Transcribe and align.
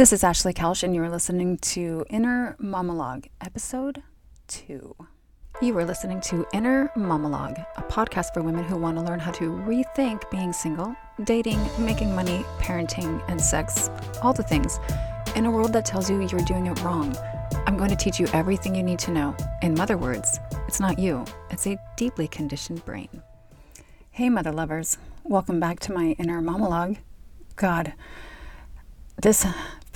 This 0.00 0.14
is 0.14 0.24
Ashley 0.24 0.54
Kelsch, 0.54 0.82
and 0.82 0.94
you're 0.94 1.10
listening 1.10 1.58
to 1.58 2.06
Inner 2.08 2.56
Monologue, 2.58 3.26
Episode 3.42 4.02
2. 4.46 4.96
You 5.60 5.76
are 5.76 5.84
listening 5.84 6.22
to 6.22 6.46
Inner 6.54 6.90
Monologue, 6.96 7.58
a 7.76 7.82
podcast 7.82 8.32
for 8.32 8.40
women 8.40 8.64
who 8.64 8.78
want 8.78 8.96
to 8.96 9.04
learn 9.04 9.18
how 9.18 9.30
to 9.32 9.50
rethink 9.50 10.22
being 10.30 10.54
single, 10.54 10.96
dating, 11.24 11.60
making 11.78 12.14
money, 12.14 12.46
parenting, 12.60 13.22
and 13.28 13.38
sex, 13.38 13.90
all 14.22 14.32
the 14.32 14.42
things, 14.42 14.80
in 15.36 15.44
a 15.44 15.50
world 15.50 15.74
that 15.74 15.84
tells 15.84 16.08
you 16.08 16.18
you're 16.22 16.40
doing 16.46 16.66
it 16.66 16.82
wrong. 16.82 17.14
I'm 17.66 17.76
going 17.76 17.90
to 17.90 17.94
teach 17.94 18.18
you 18.18 18.26
everything 18.28 18.74
you 18.74 18.82
need 18.82 19.00
to 19.00 19.10
know. 19.10 19.36
In 19.60 19.74
mother 19.74 19.98
words, 19.98 20.40
it's 20.66 20.80
not 20.80 20.98
you, 20.98 21.26
it's 21.50 21.66
a 21.66 21.78
deeply 21.98 22.26
conditioned 22.26 22.82
brain. 22.86 23.22
Hey, 24.12 24.30
mother 24.30 24.50
lovers, 24.50 24.96
welcome 25.24 25.60
back 25.60 25.78
to 25.80 25.92
my 25.92 26.16
Inner 26.18 26.40
Monologue. 26.40 26.96
God, 27.56 27.92
this 29.20 29.44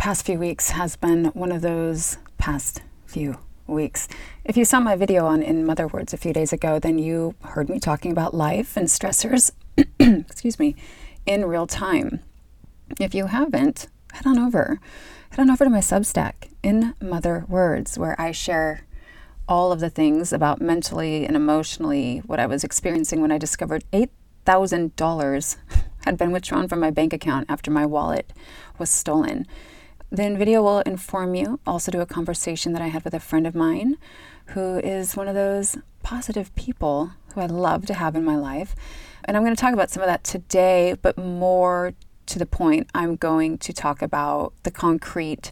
past 0.04 0.26
few 0.26 0.38
weeks 0.38 0.68
has 0.68 0.96
been 0.96 1.24
one 1.28 1.50
of 1.50 1.62
those 1.62 2.18
past 2.36 2.82
few 3.06 3.38
weeks. 3.66 4.06
If 4.44 4.54
you 4.54 4.66
saw 4.66 4.78
my 4.78 4.96
video 4.96 5.24
on 5.24 5.42
In 5.42 5.64
Mother 5.64 5.86
Words 5.86 6.12
a 6.12 6.18
few 6.18 6.34
days 6.34 6.52
ago, 6.52 6.78
then 6.78 6.98
you 6.98 7.34
heard 7.40 7.70
me 7.70 7.80
talking 7.80 8.12
about 8.12 8.34
life 8.34 8.76
and 8.76 8.86
stressors, 8.86 9.50
excuse 9.98 10.58
me, 10.58 10.76
in 11.24 11.46
real 11.46 11.66
time. 11.66 12.20
If 13.00 13.14
you 13.14 13.28
haven't, 13.28 13.88
head 14.12 14.26
on 14.26 14.38
over. 14.38 14.78
Head 15.30 15.40
on 15.40 15.48
over 15.48 15.64
to 15.64 15.70
my 15.70 15.78
Substack, 15.78 16.50
In 16.62 16.94
Mother 17.00 17.46
Words, 17.48 17.96
where 17.96 18.14
I 18.20 18.30
share 18.30 18.84
all 19.48 19.72
of 19.72 19.80
the 19.80 19.88
things 19.88 20.34
about 20.34 20.60
mentally 20.60 21.24
and 21.24 21.34
emotionally 21.34 22.18
what 22.26 22.38
I 22.38 22.44
was 22.44 22.62
experiencing 22.62 23.22
when 23.22 23.32
I 23.32 23.38
discovered 23.38 23.84
$8,000 23.90 25.56
had 26.04 26.18
been 26.18 26.30
withdrawn 26.30 26.68
from 26.68 26.80
my 26.80 26.90
bank 26.90 27.14
account 27.14 27.46
after 27.48 27.70
my 27.70 27.86
wallet 27.86 28.34
was 28.76 28.90
stolen. 28.90 29.46
Then 30.14 30.38
video 30.38 30.62
will 30.62 30.78
inform 30.82 31.34
you. 31.34 31.58
Also, 31.66 31.90
do 31.90 32.00
a 32.00 32.06
conversation 32.06 32.72
that 32.72 32.80
I 32.80 32.86
had 32.86 33.02
with 33.02 33.14
a 33.14 33.18
friend 33.18 33.48
of 33.48 33.56
mine 33.56 33.96
who 34.46 34.78
is 34.78 35.16
one 35.16 35.26
of 35.26 35.34
those 35.34 35.76
positive 36.04 36.54
people 36.54 37.10
who 37.34 37.40
I 37.40 37.46
love 37.46 37.84
to 37.86 37.94
have 37.94 38.14
in 38.14 38.24
my 38.24 38.36
life. 38.36 38.76
And 39.24 39.36
I'm 39.36 39.42
going 39.42 39.56
to 39.56 39.60
talk 39.60 39.72
about 39.74 39.90
some 39.90 40.04
of 40.04 40.06
that 40.06 40.22
today, 40.22 40.94
but 41.02 41.18
more 41.18 41.94
to 42.26 42.38
the 42.38 42.46
point, 42.46 42.88
I'm 42.94 43.16
going 43.16 43.58
to 43.58 43.72
talk 43.72 44.02
about 44.02 44.52
the 44.62 44.70
concrete 44.70 45.50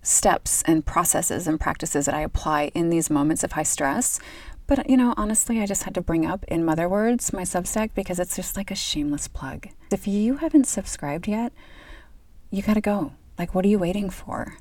steps 0.00 0.62
and 0.62 0.86
processes 0.86 1.46
and 1.46 1.60
practices 1.60 2.06
that 2.06 2.14
I 2.14 2.22
apply 2.22 2.70
in 2.74 2.88
these 2.88 3.10
moments 3.10 3.44
of 3.44 3.52
high 3.52 3.62
stress. 3.62 4.18
But, 4.66 4.88
you 4.88 4.96
know, 4.96 5.12
honestly, 5.18 5.60
I 5.60 5.66
just 5.66 5.82
had 5.82 5.94
to 5.96 6.00
bring 6.00 6.24
up 6.24 6.46
in 6.48 6.64
Mother 6.64 6.88
Words 6.88 7.30
my 7.34 7.42
Substack 7.42 7.90
because 7.94 8.18
it's 8.18 8.36
just 8.36 8.56
like 8.56 8.70
a 8.70 8.74
shameless 8.74 9.28
plug. 9.28 9.68
If 9.90 10.08
you 10.08 10.38
haven't 10.38 10.66
subscribed 10.66 11.28
yet, 11.28 11.52
you 12.50 12.62
got 12.62 12.74
to 12.74 12.80
go. 12.80 13.12
Like, 13.38 13.54
what 13.54 13.64
are 13.64 13.68
you 13.68 13.78
waiting 13.78 14.10
for? 14.10 14.56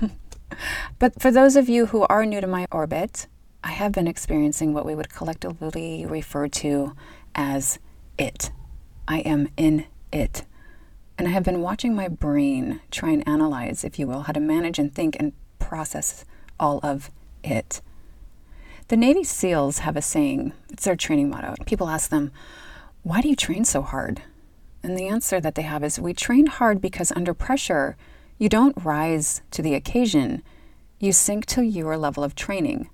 but 0.98 1.20
for 1.20 1.30
those 1.30 1.56
of 1.56 1.68
you 1.68 1.86
who 1.86 2.06
are 2.08 2.26
new 2.26 2.40
to 2.40 2.46
my 2.46 2.66
orbit, 2.70 3.26
I 3.62 3.72
have 3.72 3.92
been 3.92 4.06
experiencing 4.08 4.74
what 4.74 4.86
we 4.86 4.94
would 4.94 5.12
collectively 5.12 6.04
refer 6.06 6.48
to 6.48 6.94
as 7.34 7.78
it. 8.18 8.50
I 9.08 9.20
am 9.20 9.48
in 9.56 9.86
it. 10.12 10.44
And 11.18 11.28
I 11.28 11.30
have 11.30 11.44
been 11.44 11.62
watching 11.62 11.94
my 11.94 12.08
brain 12.08 12.80
try 12.90 13.10
and 13.10 13.26
analyze, 13.26 13.84
if 13.84 13.98
you 13.98 14.06
will, 14.06 14.22
how 14.22 14.32
to 14.32 14.40
manage 14.40 14.78
and 14.78 14.94
think 14.94 15.16
and 15.18 15.32
process 15.58 16.24
all 16.60 16.80
of 16.82 17.10
it. 17.42 17.80
The 18.88 18.96
Navy 18.96 19.24
SEALs 19.24 19.80
have 19.80 19.96
a 19.96 20.02
saying, 20.02 20.52
it's 20.68 20.84
their 20.84 20.94
training 20.94 21.30
motto. 21.30 21.54
People 21.64 21.88
ask 21.88 22.10
them, 22.10 22.30
Why 23.02 23.20
do 23.20 23.28
you 23.28 23.36
train 23.36 23.64
so 23.64 23.82
hard? 23.82 24.22
And 24.82 24.96
the 24.96 25.08
answer 25.08 25.40
that 25.40 25.56
they 25.56 25.62
have 25.62 25.82
is, 25.82 25.98
We 25.98 26.14
train 26.14 26.46
hard 26.46 26.80
because 26.80 27.10
under 27.12 27.34
pressure, 27.34 27.96
you 28.38 28.48
don't 28.48 28.76
rise 28.84 29.42
to 29.50 29.62
the 29.62 29.74
occasion, 29.74 30.42
you 30.98 31.12
sink 31.12 31.46
to 31.46 31.62
your 31.62 31.96
level 31.96 32.24
of 32.24 32.34
training. 32.34 32.90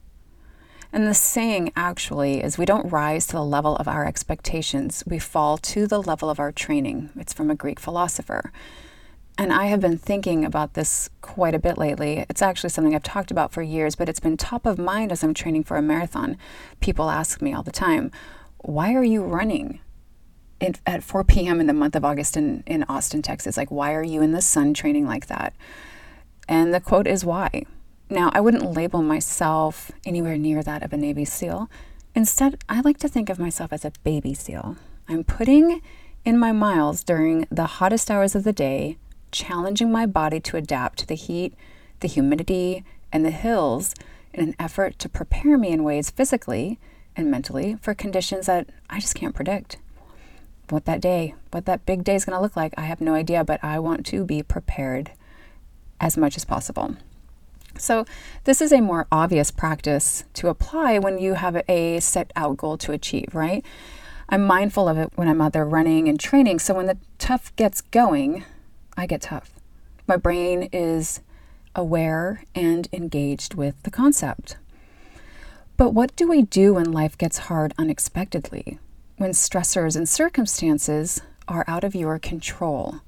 And 0.92 1.06
the 1.06 1.14
saying 1.14 1.72
actually 1.74 2.42
is 2.42 2.58
we 2.58 2.66
don't 2.66 2.92
rise 2.92 3.26
to 3.28 3.32
the 3.34 3.44
level 3.44 3.76
of 3.76 3.88
our 3.88 4.04
expectations, 4.04 5.02
we 5.06 5.18
fall 5.18 5.56
to 5.58 5.86
the 5.86 6.02
level 6.02 6.28
of 6.28 6.38
our 6.38 6.52
training. 6.52 7.10
It's 7.16 7.32
from 7.32 7.50
a 7.50 7.54
Greek 7.54 7.80
philosopher. 7.80 8.52
And 9.38 9.52
I 9.52 9.66
have 9.66 9.80
been 9.80 9.96
thinking 9.96 10.44
about 10.44 10.74
this 10.74 11.08
quite 11.22 11.54
a 11.54 11.58
bit 11.58 11.78
lately. 11.78 12.26
It's 12.28 12.42
actually 12.42 12.68
something 12.70 12.94
I've 12.94 13.02
talked 13.02 13.30
about 13.30 13.50
for 13.50 13.62
years, 13.62 13.96
but 13.96 14.08
it's 14.08 14.20
been 14.20 14.36
top 14.36 14.66
of 14.66 14.78
mind 14.78 15.10
as 15.10 15.24
I'm 15.24 15.32
training 15.32 15.64
for 15.64 15.78
a 15.78 15.82
marathon. 15.82 16.36
People 16.80 17.08
ask 17.08 17.40
me 17.40 17.54
all 17.54 17.62
the 17.62 17.72
time, 17.72 18.10
why 18.58 18.94
are 18.94 19.02
you 19.02 19.22
running? 19.22 19.80
At 20.86 21.02
4 21.02 21.24
p.m. 21.24 21.60
in 21.60 21.66
the 21.66 21.72
month 21.72 21.96
of 21.96 22.04
August 22.04 22.36
in, 22.36 22.62
in 22.66 22.84
Austin, 22.84 23.22
Texas. 23.22 23.56
Like, 23.56 23.70
why 23.70 23.94
are 23.94 24.02
you 24.02 24.22
in 24.22 24.32
the 24.32 24.42
sun 24.42 24.74
training 24.74 25.06
like 25.06 25.26
that? 25.26 25.54
And 26.48 26.72
the 26.72 26.80
quote 26.80 27.06
is 27.06 27.24
why. 27.24 27.64
Now, 28.08 28.30
I 28.34 28.40
wouldn't 28.40 28.72
label 28.72 29.02
myself 29.02 29.90
anywhere 30.04 30.36
near 30.36 30.62
that 30.62 30.82
of 30.82 30.92
a 30.92 30.96
Navy 30.96 31.24
SEAL. 31.24 31.70
Instead, 32.14 32.62
I 32.68 32.80
like 32.80 32.98
to 32.98 33.08
think 33.08 33.30
of 33.30 33.38
myself 33.38 33.72
as 33.72 33.84
a 33.84 33.92
baby 34.04 34.34
SEAL. 34.34 34.76
I'm 35.08 35.24
putting 35.24 35.80
in 36.24 36.38
my 36.38 36.52
miles 36.52 37.02
during 37.02 37.46
the 37.50 37.66
hottest 37.66 38.10
hours 38.10 38.34
of 38.34 38.44
the 38.44 38.52
day, 38.52 38.98
challenging 39.30 39.90
my 39.90 40.06
body 40.06 40.40
to 40.40 40.56
adapt 40.56 40.98
to 41.00 41.06
the 41.06 41.14
heat, 41.14 41.54
the 42.00 42.08
humidity, 42.08 42.84
and 43.12 43.24
the 43.24 43.30
hills 43.30 43.94
in 44.32 44.48
an 44.48 44.54
effort 44.58 44.98
to 44.98 45.08
prepare 45.08 45.56
me 45.58 45.68
in 45.68 45.84
ways 45.84 46.10
physically 46.10 46.78
and 47.16 47.30
mentally 47.30 47.76
for 47.80 47.94
conditions 47.94 48.46
that 48.46 48.68
I 48.88 49.00
just 49.00 49.14
can't 49.14 49.34
predict 49.34 49.78
what 50.68 50.84
that 50.86 51.00
day, 51.00 51.34
what 51.50 51.66
that 51.66 51.84
big 51.86 52.04
day 52.04 52.14
is 52.14 52.24
going 52.24 52.36
to 52.36 52.42
look 52.42 52.56
like, 52.56 52.72
I 52.76 52.82
have 52.82 53.00
no 53.00 53.14
idea, 53.14 53.44
but 53.44 53.62
I 53.62 53.78
want 53.78 54.06
to 54.06 54.24
be 54.24 54.42
prepared 54.42 55.12
as 56.00 56.16
much 56.16 56.36
as 56.36 56.44
possible. 56.44 56.96
So, 57.78 58.04
this 58.44 58.60
is 58.60 58.72
a 58.72 58.80
more 58.80 59.06
obvious 59.10 59.50
practice 59.50 60.24
to 60.34 60.48
apply 60.48 60.98
when 60.98 61.18
you 61.18 61.34
have 61.34 61.62
a 61.68 62.00
set 62.00 62.30
out 62.36 62.58
goal 62.58 62.76
to 62.78 62.92
achieve, 62.92 63.34
right? 63.34 63.64
I'm 64.28 64.46
mindful 64.46 64.88
of 64.88 64.98
it 64.98 65.10
when 65.14 65.28
I'm 65.28 65.40
out 65.40 65.52
there 65.52 65.64
running 65.64 66.08
and 66.08 66.20
training. 66.20 66.58
So, 66.58 66.74
when 66.74 66.86
the 66.86 66.98
tough 67.18 67.54
gets 67.56 67.80
going, 67.80 68.44
I 68.96 69.06
get 69.06 69.22
tough. 69.22 69.58
My 70.06 70.16
brain 70.16 70.68
is 70.72 71.20
aware 71.74 72.44
and 72.54 72.88
engaged 72.92 73.54
with 73.54 73.82
the 73.82 73.90
concept. 73.90 74.56
But 75.76 75.94
what 75.94 76.14
do 76.16 76.28
we 76.28 76.42
do 76.42 76.74
when 76.74 76.92
life 76.92 77.16
gets 77.16 77.38
hard 77.38 77.72
unexpectedly? 77.78 78.78
When 79.22 79.30
stressors 79.30 79.94
and 79.94 80.08
circumstances 80.08 81.22
are 81.46 81.64
out 81.68 81.84
of 81.84 81.94
your 81.94 82.18
control. 82.18 83.02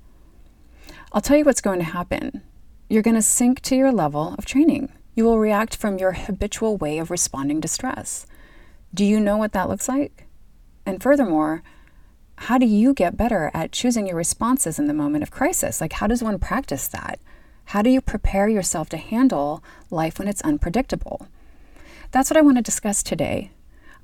I'll 1.13 1.21
tell 1.21 1.37
you 1.37 1.45
what's 1.45 1.61
going 1.61 1.81
to 1.81 1.85
happen. 1.85 2.41
You're 2.89 3.03
going 3.03 3.17
to 3.17 3.23
sink 3.23 3.61
to 3.63 3.75
your 3.75 3.91
level 3.91 4.37
of 4.39 4.45
training. 4.45 4.93
You 5.17 5.25
will 5.25 5.41
react 5.41 5.75
from 5.75 5.99
your 5.99 6.13
habitual 6.13 6.77
way 6.77 6.99
of 6.99 7.11
responding 7.11 7.61
to 7.63 7.67
stress. 7.67 8.27
Do 8.95 9.05
you 9.05 9.19
know 9.19 9.37
what 9.37 9.51
that 9.55 9.69
looks 9.69 9.89
like? 9.89 10.29
And 10.87 11.03
furthermore, 11.03 11.65
how 12.39 12.59
do 12.59 12.67
you 12.67 12.95
get 12.95 13.17
better 13.17 13.51
at 13.53 13.73
choosing 13.73 14.07
your 14.07 14.17
responses 14.17 14.79
in 14.79 14.87
the 14.87 14.95
moment 14.95 15.25
of 15.25 15.33
crisis? 15.33 15.81
Like, 15.81 15.95
how 15.95 16.07
does 16.07 16.23
one 16.23 16.39
practice 16.39 16.87
that? 16.87 17.19
How 17.67 17.83
do 17.83 17.91
you 17.91 18.01
prepare 18.01 18.47
yourself 18.49 18.89
to 18.91 18.99
handle 18.99 19.65
life 19.91 20.21
when 20.21 20.29
it's 20.29 20.43
unpredictable? 20.43 21.27
That's 22.13 22.31
what 22.31 22.37
I 22.37 22.43
want 22.43 22.59
to 22.59 22.63
discuss 22.63 23.03
today 23.03 23.51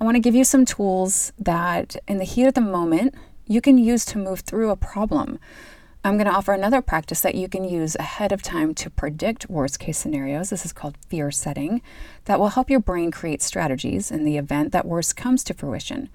I 0.00 0.04
want 0.04 0.14
to 0.14 0.20
give 0.20 0.34
you 0.34 0.44
some 0.44 0.64
tools 0.64 1.30
that, 1.38 1.94
in 2.08 2.16
the 2.16 2.24
heat 2.24 2.46
of 2.46 2.54
the 2.54 2.62
moment, 2.62 3.14
you 3.46 3.60
can 3.60 3.76
use 3.76 4.06
to 4.06 4.18
move 4.18 4.40
through 4.40 4.70
a 4.70 4.76
problem. 4.76 5.38
I'm 6.02 6.16
going 6.16 6.26
to 6.26 6.32
offer 6.32 6.54
another 6.54 6.80
practice 6.80 7.20
that 7.20 7.34
you 7.34 7.48
can 7.48 7.64
use 7.64 7.96
ahead 7.96 8.32
of 8.32 8.40
time 8.40 8.74
to 8.76 8.88
predict 8.88 9.50
worst 9.50 9.78
case 9.78 9.98
scenarios. 9.98 10.48
This 10.48 10.64
is 10.64 10.72
called 10.72 10.96
fear 11.08 11.30
setting, 11.30 11.82
that 12.24 12.40
will 12.40 12.48
help 12.48 12.70
your 12.70 12.80
brain 12.80 13.10
create 13.10 13.42
strategies 13.42 14.10
in 14.10 14.24
the 14.24 14.38
event 14.38 14.72
that 14.72 14.86
worst 14.86 15.18
comes 15.18 15.44
to 15.44 15.52
fruition, 15.52 16.08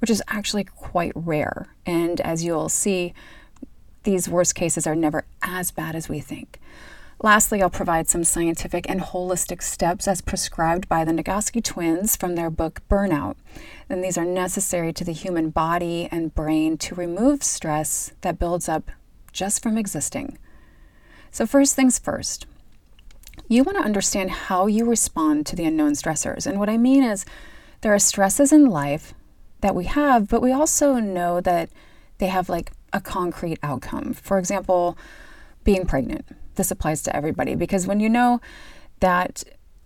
which 0.00 0.10
is 0.10 0.22
actually 0.26 0.64
quite 0.64 1.12
rare. 1.14 1.68
And 1.86 2.20
as 2.22 2.42
you'll 2.42 2.68
see, 2.68 3.14
these 4.02 4.28
worst 4.28 4.56
cases 4.56 4.84
are 4.84 4.96
never 4.96 5.24
as 5.42 5.70
bad 5.70 5.94
as 5.94 6.08
we 6.08 6.18
think. 6.18 6.60
Lastly, 7.20 7.60
I'll 7.60 7.70
provide 7.70 8.08
some 8.08 8.22
scientific 8.22 8.88
and 8.88 9.00
holistic 9.00 9.60
steps 9.60 10.06
as 10.06 10.20
prescribed 10.20 10.88
by 10.88 11.04
the 11.04 11.10
Nagoski 11.10 11.62
twins 11.62 12.14
from 12.14 12.36
their 12.36 12.48
book 12.48 12.80
Burnout. 12.88 13.34
And 13.88 14.04
these 14.04 14.16
are 14.16 14.24
necessary 14.24 14.92
to 14.92 15.04
the 15.04 15.12
human 15.12 15.50
body 15.50 16.08
and 16.12 16.34
brain 16.34 16.78
to 16.78 16.94
remove 16.94 17.42
stress 17.42 18.12
that 18.20 18.38
builds 18.38 18.68
up 18.68 18.92
just 19.32 19.64
from 19.64 19.76
existing. 19.76 20.38
So, 21.32 21.44
first 21.44 21.74
things 21.74 21.98
first, 21.98 22.46
you 23.48 23.64
want 23.64 23.78
to 23.78 23.84
understand 23.84 24.30
how 24.30 24.66
you 24.66 24.84
respond 24.84 25.44
to 25.46 25.56
the 25.56 25.64
unknown 25.64 25.92
stressors. 25.94 26.46
And 26.46 26.60
what 26.60 26.70
I 26.70 26.76
mean 26.76 27.02
is, 27.02 27.24
there 27.80 27.94
are 27.94 27.98
stresses 27.98 28.52
in 28.52 28.66
life 28.66 29.12
that 29.60 29.74
we 29.74 29.84
have, 29.84 30.28
but 30.28 30.42
we 30.42 30.52
also 30.52 30.94
know 30.94 31.40
that 31.40 31.68
they 32.18 32.28
have 32.28 32.48
like 32.48 32.70
a 32.92 33.00
concrete 33.00 33.58
outcome. 33.62 34.12
For 34.12 34.38
example, 34.38 34.96
being 35.64 35.84
pregnant 35.84 36.26
this 36.58 36.70
applies 36.70 37.02
to 37.04 37.16
everybody 37.16 37.54
because 37.54 37.86
when 37.86 38.00
you 38.00 38.10
know 38.10 38.42
that 39.00 39.42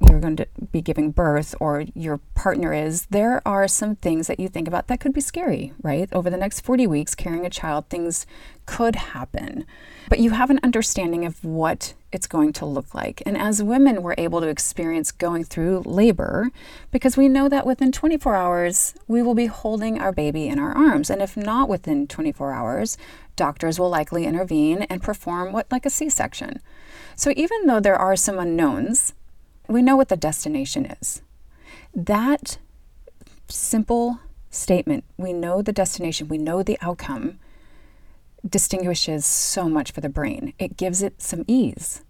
you're 0.08 0.18
going 0.20 0.36
to 0.36 0.46
be 0.72 0.80
giving 0.80 1.10
birth 1.12 1.54
or 1.60 1.84
your 1.94 2.18
partner 2.34 2.72
is, 2.72 3.06
there 3.06 3.40
are 3.46 3.68
some 3.68 3.94
things 3.96 4.26
that 4.26 4.40
you 4.40 4.48
think 4.48 4.66
about 4.66 4.88
that 4.88 4.98
could 4.98 5.12
be 5.12 5.20
scary, 5.20 5.72
right? 5.82 6.08
Over 6.12 6.28
the 6.28 6.36
next 6.36 6.62
40 6.62 6.88
weeks, 6.88 7.14
carrying 7.14 7.46
a 7.46 7.50
child, 7.50 7.88
things 7.88 8.26
could 8.66 8.96
happen. 8.96 9.64
But 10.08 10.18
you 10.18 10.30
have 10.30 10.50
an 10.50 10.58
understanding 10.64 11.24
of 11.24 11.44
what 11.44 11.94
it's 12.12 12.26
going 12.26 12.52
to 12.52 12.66
look 12.66 12.94
like. 12.94 13.22
And 13.24 13.36
as 13.36 13.62
women, 13.62 14.02
we're 14.02 14.14
able 14.18 14.40
to 14.40 14.48
experience 14.48 15.10
going 15.10 15.44
through 15.44 15.82
labor 15.86 16.50
because 16.90 17.16
we 17.16 17.28
know 17.28 17.48
that 17.48 17.66
within 17.66 17.90
24 17.90 18.34
hours, 18.34 18.94
we 19.08 19.22
will 19.22 19.34
be 19.34 19.46
holding 19.46 19.98
our 19.98 20.12
baby 20.12 20.46
in 20.46 20.58
our 20.58 20.72
arms. 20.72 21.10
And 21.10 21.22
if 21.22 21.36
not 21.36 21.68
within 21.68 22.06
24 22.06 22.52
hours, 22.52 22.98
doctors 23.34 23.78
will 23.78 23.88
likely 23.88 24.26
intervene 24.26 24.82
and 24.82 25.02
perform 25.02 25.52
what 25.52 25.72
like 25.72 25.86
a 25.86 25.90
C 25.90 26.08
section. 26.08 26.60
So 27.16 27.32
even 27.36 27.66
though 27.66 27.80
there 27.80 27.96
are 27.96 28.16
some 28.16 28.38
unknowns, 28.38 29.14
we 29.68 29.82
know 29.82 29.96
what 29.96 30.08
the 30.08 30.16
destination 30.16 30.86
is. 30.86 31.22
That 31.94 32.58
simple 33.48 34.20
statement, 34.50 35.04
we 35.16 35.32
know 35.32 35.62
the 35.62 35.72
destination, 35.72 36.28
we 36.28 36.38
know 36.38 36.62
the 36.62 36.78
outcome, 36.80 37.38
distinguishes 38.48 39.24
so 39.24 39.68
much 39.68 39.92
for 39.92 40.00
the 40.00 40.08
brain. 40.08 40.54
It 40.58 40.76
gives 40.76 41.02
it 41.02 41.22
some 41.22 41.44
ease, 41.46 42.02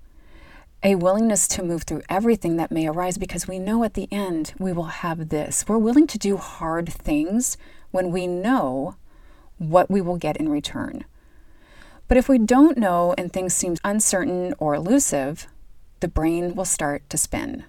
a 0.82 0.94
willingness 0.94 1.46
to 1.48 1.62
move 1.62 1.82
through 1.84 2.02
everything 2.08 2.56
that 2.56 2.72
may 2.72 2.86
arise 2.86 3.18
because 3.18 3.46
we 3.46 3.58
know 3.58 3.84
at 3.84 3.94
the 3.94 4.08
end 4.10 4.54
we 4.58 4.72
will 4.72 4.84
have 4.84 5.28
this. 5.28 5.64
We're 5.68 5.78
willing 5.78 6.06
to 6.08 6.18
do 6.18 6.36
hard 6.36 6.92
things 6.92 7.56
when 7.90 8.10
we 8.10 8.26
know 8.26 8.96
what 9.58 9.90
we 9.90 10.00
will 10.00 10.16
get 10.16 10.36
in 10.36 10.48
return. 10.48 11.04
But 12.08 12.16
if 12.16 12.28
we 12.28 12.38
don't 12.38 12.76
know 12.76 13.14
and 13.16 13.32
things 13.32 13.54
seem 13.54 13.76
uncertain 13.84 14.54
or 14.58 14.74
elusive, 14.74 15.46
the 16.00 16.08
brain 16.08 16.54
will 16.54 16.64
start 16.64 17.08
to 17.10 17.16
spin. 17.16 17.64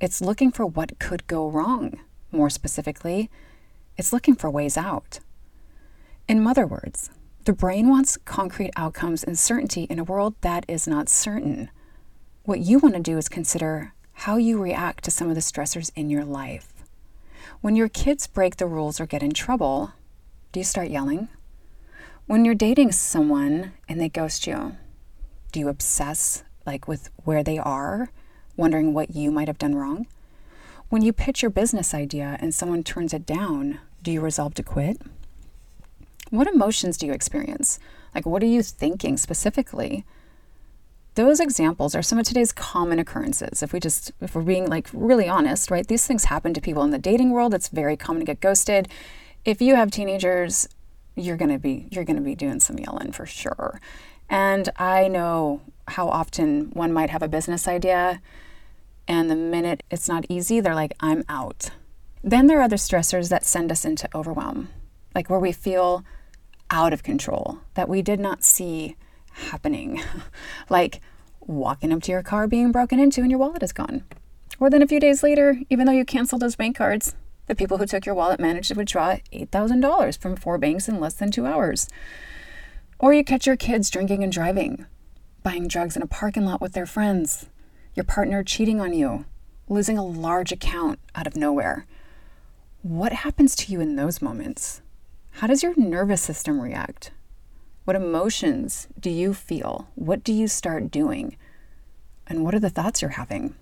It's 0.00 0.20
looking 0.20 0.52
for 0.52 0.64
what 0.64 0.98
could 0.98 1.26
go 1.26 1.48
wrong. 1.48 2.00
More 2.30 2.50
specifically, 2.50 3.30
it's 3.96 4.12
looking 4.12 4.34
for 4.34 4.50
ways 4.50 4.76
out. 4.76 5.20
In 6.28 6.46
other 6.46 6.66
words, 6.66 7.10
the 7.44 7.52
brain 7.52 7.88
wants 7.88 8.16
concrete 8.24 8.72
outcomes 8.76 9.22
and 9.22 9.38
certainty 9.38 9.84
in 9.84 9.98
a 9.98 10.04
world 10.04 10.34
that 10.40 10.64
is 10.66 10.88
not 10.88 11.08
certain. 11.08 11.70
What 12.44 12.60
you 12.60 12.78
want 12.78 12.94
to 12.94 13.00
do 13.00 13.18
is 13.18 13.28
consider 13.28 13.92
how 14.12 14.36
you 14.36 14.60
react 14.60 15.04
to 15.04 15.10
some 15.10 15.28
of 15.28 15.34
the 15.34 15.40
stressors 15.40 15.90
in 15.94 16.08
your 16.08 16.24
life. 16.24 16.72
When 17.60 17.76
your 17.76 17.88
kids 17.88 18.26
break 18.26 18.56
the 18.56 18.66
rules 18.66 19.00
or 19.00 19.06
get 19.06 19.22
in 19.22 19.32
trouble, 19.32 19.92
do 20.52 20.60
you 20.60 20.64
start 20.64 20.88
yelling? 20.88 21.28
When 22.26 22.44
you're 22.44 22.54
dating 22.54 22.92
someone 22.92 23.72
and 23.88 24.00
they 24.00 24.08
ghost 24.08 24.46
you, 24.46 24.76
do 25.52 25.60
you 25.60 25.68
obsess 25.68 26.44
like 26.64 26.88
with 26.88 27.10
where 27.24 27.42
they 27.42 27.58
are, 27.58 28.10
wondering 28.56 28.94
what 28.94 29.14
you 29.14 29.30
might 29.30 29.48
have 29.48 29.58
done 29.58 29.74
wrong? 29.74 30.06
When 30.88 31.02
you 31.02 31.12
pitch 31.12 31.42
your 31.42 31.50
business 31.50 31.92
idea 31.92 32.38
and 32.40 32.54
someone 32.54 32.82
turns 32.82 33.12
it 33.12 33.26
down, 33.26 33.80
do 34.02 34.10
you 34.10 34.20
resolve 34.20 34.54
to 34.54 34.62
quit? 34.62 35.02
What 36.30 36.46
emotions 36.46 36.96
do 36.96 37.06
you 37.06 37.12
experience? 37.12 37.78
Like, 38.14 38.26
what 38.26 38.42
are 38.42 38.46
you 38.46 38.62
thinking 38.62 39.16
specifically? 39.16 40.04
Those 41.14 41.38
examples 41.38 41.94
are 41.94 42.02
some 42.02 42.18
of 42.18 42.26
today's 42.26 42.52
common 42.52 42.98
occurrences. 42.98 43.62
If 43.62 43.72
we 43.72 43.78
just, 43.78 44.10
if 44.20 44.34
we're 44.34 44.42
being 44.42 44.68
like 44.68 44.88
really 44.92 45.28
honest, 45.28 45.70
right? 45.70 45.86
These 45.86 46.06
things 46.06 46.24
happen 46.24 46.54
to 46.54 46.60
people 46.60 46.82
in 46.82 46.90
the 46.90 46.98
dating 46.98 47.30
world. 47.30 47.54
It's 47.54 47.68
very 47.68 47.96
common 47.96 48.20
to 48.20 48.26
get 48.26 48.40
ghosted. 48.40 48.88
If 49.44 49.60
you 49.60 49.76
have 49.76 49.90
teenagers, 49.90 50.68
you're 51.14 51.36
gonna 51.36 51.58
be 51.58 51.86
you're 51.92 52.04
gonna 52.04 52.20
be 52.20 52.34
doing 52.34 52.60
some 52.60 52.78
yelling 52.78 53.12
for 53.12 53.26
sure. 53.26 53.80
And 54.28 54.68
I 54.76 55.06
know 55.06 55.60
how 55.88 56.08
often 56.08 56.70
one 56.72 56.92
might 56.92 57.10
have 57.10 57.22
a 57.22 57.28
business 57.28 57.68
idea, 57.68 58.20
and 59.06 59.30
the 59.30 59.36
minute 59.36 59.82
it's 59.90 60.08
not 60.08 60.24
easy, 60.28 60.60
they're 60.60 60.74
like, 60.74 60.94
I'm 61.00 61.24
out. 61.28 61.70
Then 62.22 62.46
there 62.46 62.58
are 62.58 62.62
other 62.62 62.76
stressors 62.76 63.28
that 63.28 63.44
send 63.44 63.70
us 63.70 63.84
into 63.84 64.08
overwhelm, 64.14 64.70
like 65.14 65.30
where 65.30 65.40
we 65.40 65.52
feel 65.52 66.04
out 66.70 66.92
of 66.92 67.02
control 67.02 67.60
that 67.74 67.88
we 67.88 68.02
did 68.02 68.20
not 68.20 68.42
see 68.42 68.96
happening, 69.32 70.02
like 70.68 71.00
walking 71.40 71.92
up 71.92 72.02
to 72.02 72.12
your 72.12 72.22
car 72.22 72.46
being 72.46 72.72
broken 72.72 72.98
into 72.98 73.20
and 73.20 73.30
your 73.30 73.40
wallet 73.40 73.62
is 73.62 73.72
gone. 73.72 74.04
Or 74.58 74.70
then 74.70 74.82
a 74.82 74.86
few 74.86 75.00
days 75.00 75.22
later, 75.22 75.58
even 75.68 75.86
though 75.86 75.92
you 75.92 76.04
canceled 76.04 76.42
those 76.42 76.56
bank 76.56 76.76
cards, 76.76 77.14
the 77.46 77.54
people 77.54 77.78
who 77.78 77.86
took 77.86 78.06
your 78.06 78.14
wallet 78.14 78.40
managed 78.40 78.68
to 78.68 78.74
withdraw 78.74 79.16
$8,000 79.32 80.18
from 80.18 80.36
four 80.36 80.58
banks 80.58 80.88
in 80.88 81.00
less 81.00 81.14
than 81.14 81.30
two 81.30 81.46
hours. 81.46 81.88
Or 82.98 83.12
you 83.12 83.24
catch 83.24 83.46
your 83.46 83.56
kids 83.56 83.90
drinking 83.90 84.22
and 84.22 84.32
driving, 84.32 84.86
buying 85.42 85.68
drugs 85.68 85.96
in 85.96 86.02
a 86.02 86.06
parking 86.06 86.46
lot 86.46 86.60
with 86.60 86.72
their 86.72 86.86
friends, 86.86 87.46
your 87.94 88.04
partner 88.04 88.42
cheating 88.42 88.80
on 88.80 88.94
you, 88.94 89.26
losing 89.68 89.98
a 89.98 90.04
large 90.04 90.52
account 90.52 90.98
out 91.14 91.26
of 91.26 91.36
nowhere. 91.36 91.86
What 92.82 93.12
happens 93.12 93.56
to 93.56 93.72
you 93.72 93.80
in 93.80 93.96
those 93.96 94.22
moments? 94.22 94.80
How 95.38 95.48
does 95.48 95.64
your 95.64 95.74
nervous 95.76 96.22
system 96.22 96.60
react? 96.60 97.10
What 97.84 97.96
emotions 97.96 98.86
do 98.98 99.10
you 99.10 99.34
feel? 99.34 99.88
What 99.96 100.22
do 100.22 100.32
you 100.32 100.46
start 100.46 100.92
doing? 100.92 101.36
And 102.28 102.44
what 102.44 102.54
are 102.54 102.60
the 102.60 102.70
thoughts 102.70 103.02
you're 103.02 103.10
having? 103.10 103.56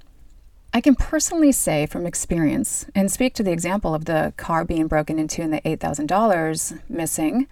I 0.75 0.83
can 0.83 0.95
personally 0.95 1.51
say 1.51 1.87
from 1.87 2.05
experience 2.05 2.85
and 2.95 3.11
speak 3.11 3.33
to 3.35 3.43
the 3.43 3.53
example 3.53 3.95
of 3.95 4.05
the 4.05 4.35
car 4.37 4.67
being 4.67 4.87
broken 4.87 5.19
into 5.19 5.41
and 5.41 5.51
the 5.51 5.63
$8,000 5.63 6.79
missing. 6.91 7.49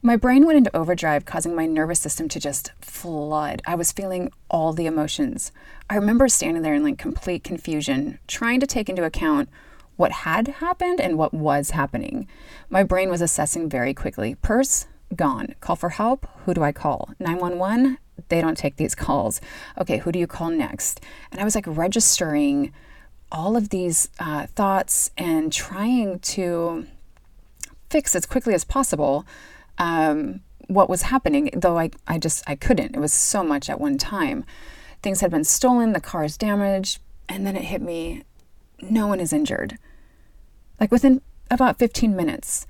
My 0.00 0.16
brain 0.16 0.46
went 0.46 0.56
into 0.56 0.74
overdrive, 0.74 1.26
causing 1.26 1.54
my 1.54 1.66
nervous 1.66 2.00
system 2.00 2.30
to 2.30 2.40
just 2.40 2.72
flood. 2.80 3.60
I 3.66 3.74
was 3.74 3.92
feeling 3.92 4.32
all 4.48 4.72
the 4.72 4.86
emotions. 4.86 5.52
I 5.90 5.96
remember 5.96 6.26
standing 6.26 6.62
there 6.62 6.74
in 6.74 6.84
like 6.84 6.96
complete 6.96 7.44
confusion, 7.44 8.18
trying 8.26 8.60
to 8.60 8.66
take 8.66 8.88
into 8.88 9.04
account 9.04 9.50
what 10.02 10.10
had 10.10 10.48
happened 10.48 11.00
and 11.00 11.16
what 11.16 11.32
was 11.32 11.70
happening. 11.70 12.26
My 12.68 12.82
brain 12.82 13.08
was 13.08 13.22
assessing 13.22 13.68
very 13.68 13.94
quickly. 13.94 14.34
Purse, 14.34 14.88
gone. 15.14 15.54
Call 15.60 15.76
for 15.76 15.90
help, 15.90 16.26
who 16.44 16.52
do 16.52 16.60
I 16.64 16.72
call? 16.72 17.10
911, 17.20 17.98
they 18.28 18.40
don't 18.40 18.58
take 18.58 18.78
these 18.78 18.94
calls. 19.06 19.40
Okay, 19.78 19.98
who 19.98 20.10
do 20.10 20.18
you 20.18 20.26
call 20.26 20.50
next? 20.50 21.00
And 21.30 21.40
I 21.40 21.44
was 21.44 21.54
like 21.54 21.66
registering 21.68 22.72
all 23.30 23.56
of 23.56 23.68
these 23.68 24.08
uh, 24.18 24.46
thoughts 24.56 25.12
and 25.16 25.52
trying 25.52 26.18
to 26.18 26.88
fix 27.88 28.16
as 28.16 28.26
quickly 28.26 28.54
as 28.54 28.64
possible 28.64 29.24
um, 29.78 30.40
what 30.66 30.90
was 30.90 31.02
happening, 31.02 31.48
though 31.54 31.78
I, 31.78 31.90
I 32.08 32.18
just, 32.18 32.42
I 32.50 32.56
couldn't. 32.56 32.96
It 32.96 32.98
was 32.98 33.12
so 33.12 33.44
much 33.44 33.70
at 33.70 33.78
one 33.78 33.98
time. 33.98 34.44
Things 35.00 35.20
had 35.20 35.30
been 35.30 35.44
stolen, 35.44 35.92
the 35.92 36.00
car 36.00 36.24
is 36.24 36.36
damaged, 36.36 36.98
and 37.28 37.46
then 37.46 37.54
it 37.54 37.66
hit 37.66 37.82
me 37.82 38.24
no 38.82 39.06
one 39.06 39.20
is 39.20 39.32
injured. 39.32 39.78
Like 40.82 40.90
within 40.90 41.22
about 41.48 41.78
15 41.78 42.16
minutes, 42.16 42.66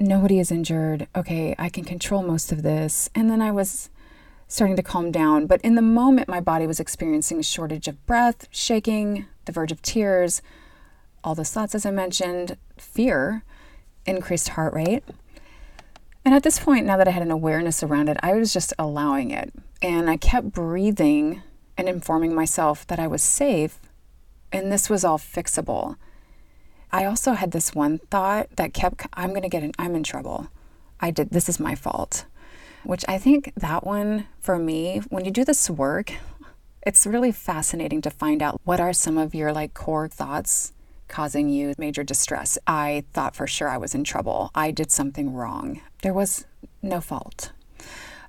nobody 0.00 0.40
is 0.40 0.50
injured. 0.50 1.06
Okay, 1.14 1.54
I 1.56 1.68
can 1.68 1.84
control 1.84 2.20
most 2.20 2.50
of 2.50 2.64
this. 2.64 3.08
And 3.14 3.30
then 3.30 3.40
I 3.40 3.52
was 3.52 3.90
starting 4.48 4.74
to 4.74 4.82
calm 4.82 5.12
down. 5.12 5.46
But 5.46 5.60
in 5.60 5.76
the 5.76 5.82
moment, 5.82 6.28
my 6.28 6.40
body 6.40 6.66
was 6.66 6.80
experiencing 6.80 7.38
a 7.38 7.44
shortage 7.44 7.86
of 7.86 8.04
breath, 8.06 8.48
shaking, 8.50 9.26
the 9.44 9.52
verge 9.52 9.70
of 9.70 9.82
tears, 9.82 10.42
all 11.22 11.36
those 11.36 11.52
thoughts, 11.52 11.76
as 11.76 11.86
I 11.86 11.92
mentioned, 11.92 12.56
fear, 12.76 13.44
increased 14.04 14.48
heart 14.48 14.74
rate. 14.74 15.04
And 16.24 16.34
at 16.34 16.42
this 16.42 16.58
point, 16.58 16.86
now 16.86 16.96
that 16.96 17.06
I 17.06 17.12
had 17.12 17.22
an 17.22 17.30
awareness 17.30 17.84
around 17.84 18.08
it, 18.08 18.16
I 18.20 18.32
was 18.32 18.52
just 18.52 18.72
allowing 18.80 19.30
it. 19.30 19.54
And 19.80 20.10
I 20.10 20.16
kept 20.16 20.50
breathing 20.50 21.44
and 21.78 21.88
informing 21.88 22.34
myself 22.34 22.84
that 22.88 22.98
I 22.98 23.06
was 23.06 23.22
safe 23.22 23.78
and 24.50 24.72
this 24.72 24.90
was 24.90 25.04
all 25.04 25.18
fixable. 25.18 25.94
I 26.92 27.04
also 27.04 27.32
had 27.32 27.52
this 27.52 27.74
one 27.74 27.98
thought 28.10 28.48
that 28.56 28.74
kept 28.74 29.06
I'm 29.14 29.30
going 29.30 29.42
to 29.42 29.48
get 29.48 29.62
in 29.62 29.72
I'm 29.78 29.94
in 29.94 30.02
trouble. 30.02 30.48
I 31.00 31.10
did 31.10 31.30
this 31.30 31.48
is 31.48 31.60
my 31.60 31.74
fault. 31.74 32.24
Which 32.82 33.04
I 33.08 33.18
think 33.18 33.52
that 33.56 33.84
one 33.84 34.26
for 34.40 34.58
me 34.58 35.02
when 35.08 35.24
you 35.24 35.30
do 35.30 35.44
this 35.44 35.68
work 35.70 36.12
it's 36.82 37.06
really 37.06 37.32
fascinating 37.32 38.00
to 38.02 38.10
find 38.10 38.42
out 38.42 38.60
what 38.64 38.80
are 38.80 38.92
some 38.92 39.18
of 39.18 39.34
your 39.34 39.52
like 39.52 39.74
core 39.74 40.08
thoughts 40.08 40.72
causing 41.08 41.48
you 41.48 41.74
major 41.76 42.02
distress. 42.02 42.56
I 42.66 43.04
thought 43.12 43.36
for 43.36 43.46
sure 43.46 43.68
I 43.68 43.76
was 43.76 43.94
in 43.94 44.04
trouble. 44.04 44.50
I 44.54 44.70
did 44.70 44.90
something 44.90 45.34
wrong. 45.34 45.80
There 46.02 46.14
was 46.14 46.46
no 46.80 47.00
fault. 47.00 47.52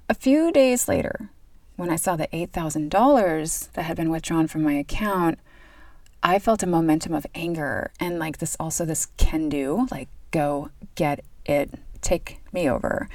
A 0.10 0.13
few 0.13 0.51
days 0.51 0.88
later, 0.88 1.30
when 1.77 1.89
I 1.89 1.96
saw 1.96 2.15
the 2.15 2.27
$8,000 2.27 3.72
that 3.74 3.84
had 3.84 3.96
been 3.96 4.10
withdrawn 4.10 4.48
from 4.48 4.63
my 4.63 4.74
account, 4.74 5.39
I 6.24 6.38
felt 6.38 6.62
a 6.62 6.68
momentum 6.68 7.13
of 7.13 7.25
anger 7.34 7.92
and 8.00 8.20
like 8.20 8.38
this 8.38 8.56
also 8.60 8.86
this 8.86 9.08
can 9.18 9.50
do, 9.50 9.88
like 9.92 10.08
go 10.30 10.70
get 10.96 11.24
it, 11.46 11.72
take 12.01 12.40
me 12.54 12.70
over. 12.70 13.10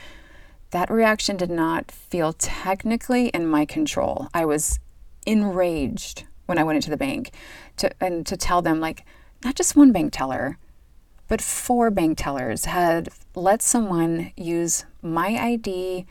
That 0.70 0.90
reaction 0.90 1.36
did 1.36 1.50
not 1.50 1.90
feel 1.90 2.32
technically 2.32 3.28
in 3.28 3.46
my 3.46 3.64
control. 3.64 4.28
I 4.34 4.44
was 4.44 4.80
enraged 5.24 6.24
when 6.46 6.58
I 6.58 6.64
went 6.64 6.76
into 6.76 6.90
the 6.90 6.96
bank 6.96 7.30
to 7.76 7.90
and 8.00 8.26
to 8.26 8.36
tell 8.36 8.62
them 8.62 8.80
like 8.80 9.04
not 9.44 9.54
just 9.54 9.76
one 9.76 9.92
bank 9.92 10.12
teller, 10.12 10.58
but 11.28 11.40
four 11.40 11.90
bank 11.90 12.18
tellers 12.18 12.64
had 12.64 13.08
let 13.34 13.62
someone 13.62 14.32
use 14.36 14.84
my 15.02 15.36
ID, 15.36 16.06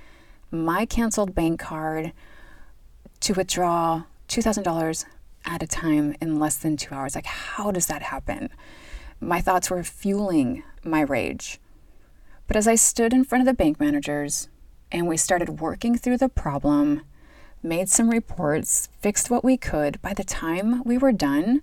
my 0.51 0.85
canceled 0.85 1.35
bank 1.35 1.59
card 1.59 2.13
to 3.19 3.33
withdraw 3.33 4.03
$2,000 4.29 5.05
at 5.45 5.63
a 5.63 5.67
time 5.67 6.15
in 6.21 6.39
less 6.39 6.57
than 6.57 6.77
two 6.77 6.93
hours. 6.93 7.15
Like, 7.15 7.25
how 7.25 7.71
does 7.71 7.87
that 7.87 8.01
happen? 8.01 8.49
My 9.19 9.41
thoughts 9.41 9.69
were 9.69 9.83
fueling 9.83 10.63
my 10.83 11.01
rage. 11.01 11.59
But 12.47 12.57
as 12.57 12.67
I 12.67 12.75
stood 12.75 13.13
in 13.13 13.23
front 13.23 13.41
of 13.41 13.45
the 13.45 13.53
bank 13.53 13.79
managers 13.79 14.49
and 14.91 15.07
we 15.07 15.17
started 15.17 15.59
working 15.59 15.97
through 15.97 16.17
the 16.17 16.29
problem, 16.29 17.01
made 17.63 17.89
some 17.89 18.09
reports, 18.09 18.89
fixed 18.99 19.29
what 19.29 19.43
we 19.43 19.57
could. 19.57 20.01
By 20.01 20.13
the 20.13 20.23
time 20.23 20.83
we 20.83 20.97
were 20.97 21.11
done, 21.11 21.61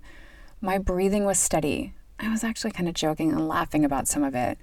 my 0.59 0.77
breathing 0.77 1.25
was 1.25 1.39
steady. 1.39 1.93
I 2.19 2.29
was 2.29 2.43
actually 2.43 2.71
kind 2.71 2.89
of 2.89 2.95
joking 2.95 3.31
and 3.31 3.47
laughing 3.47 3.85
about 3.85 4.07
some 4.07 4.23
of 4.23 4.35
it. 4.35 4.57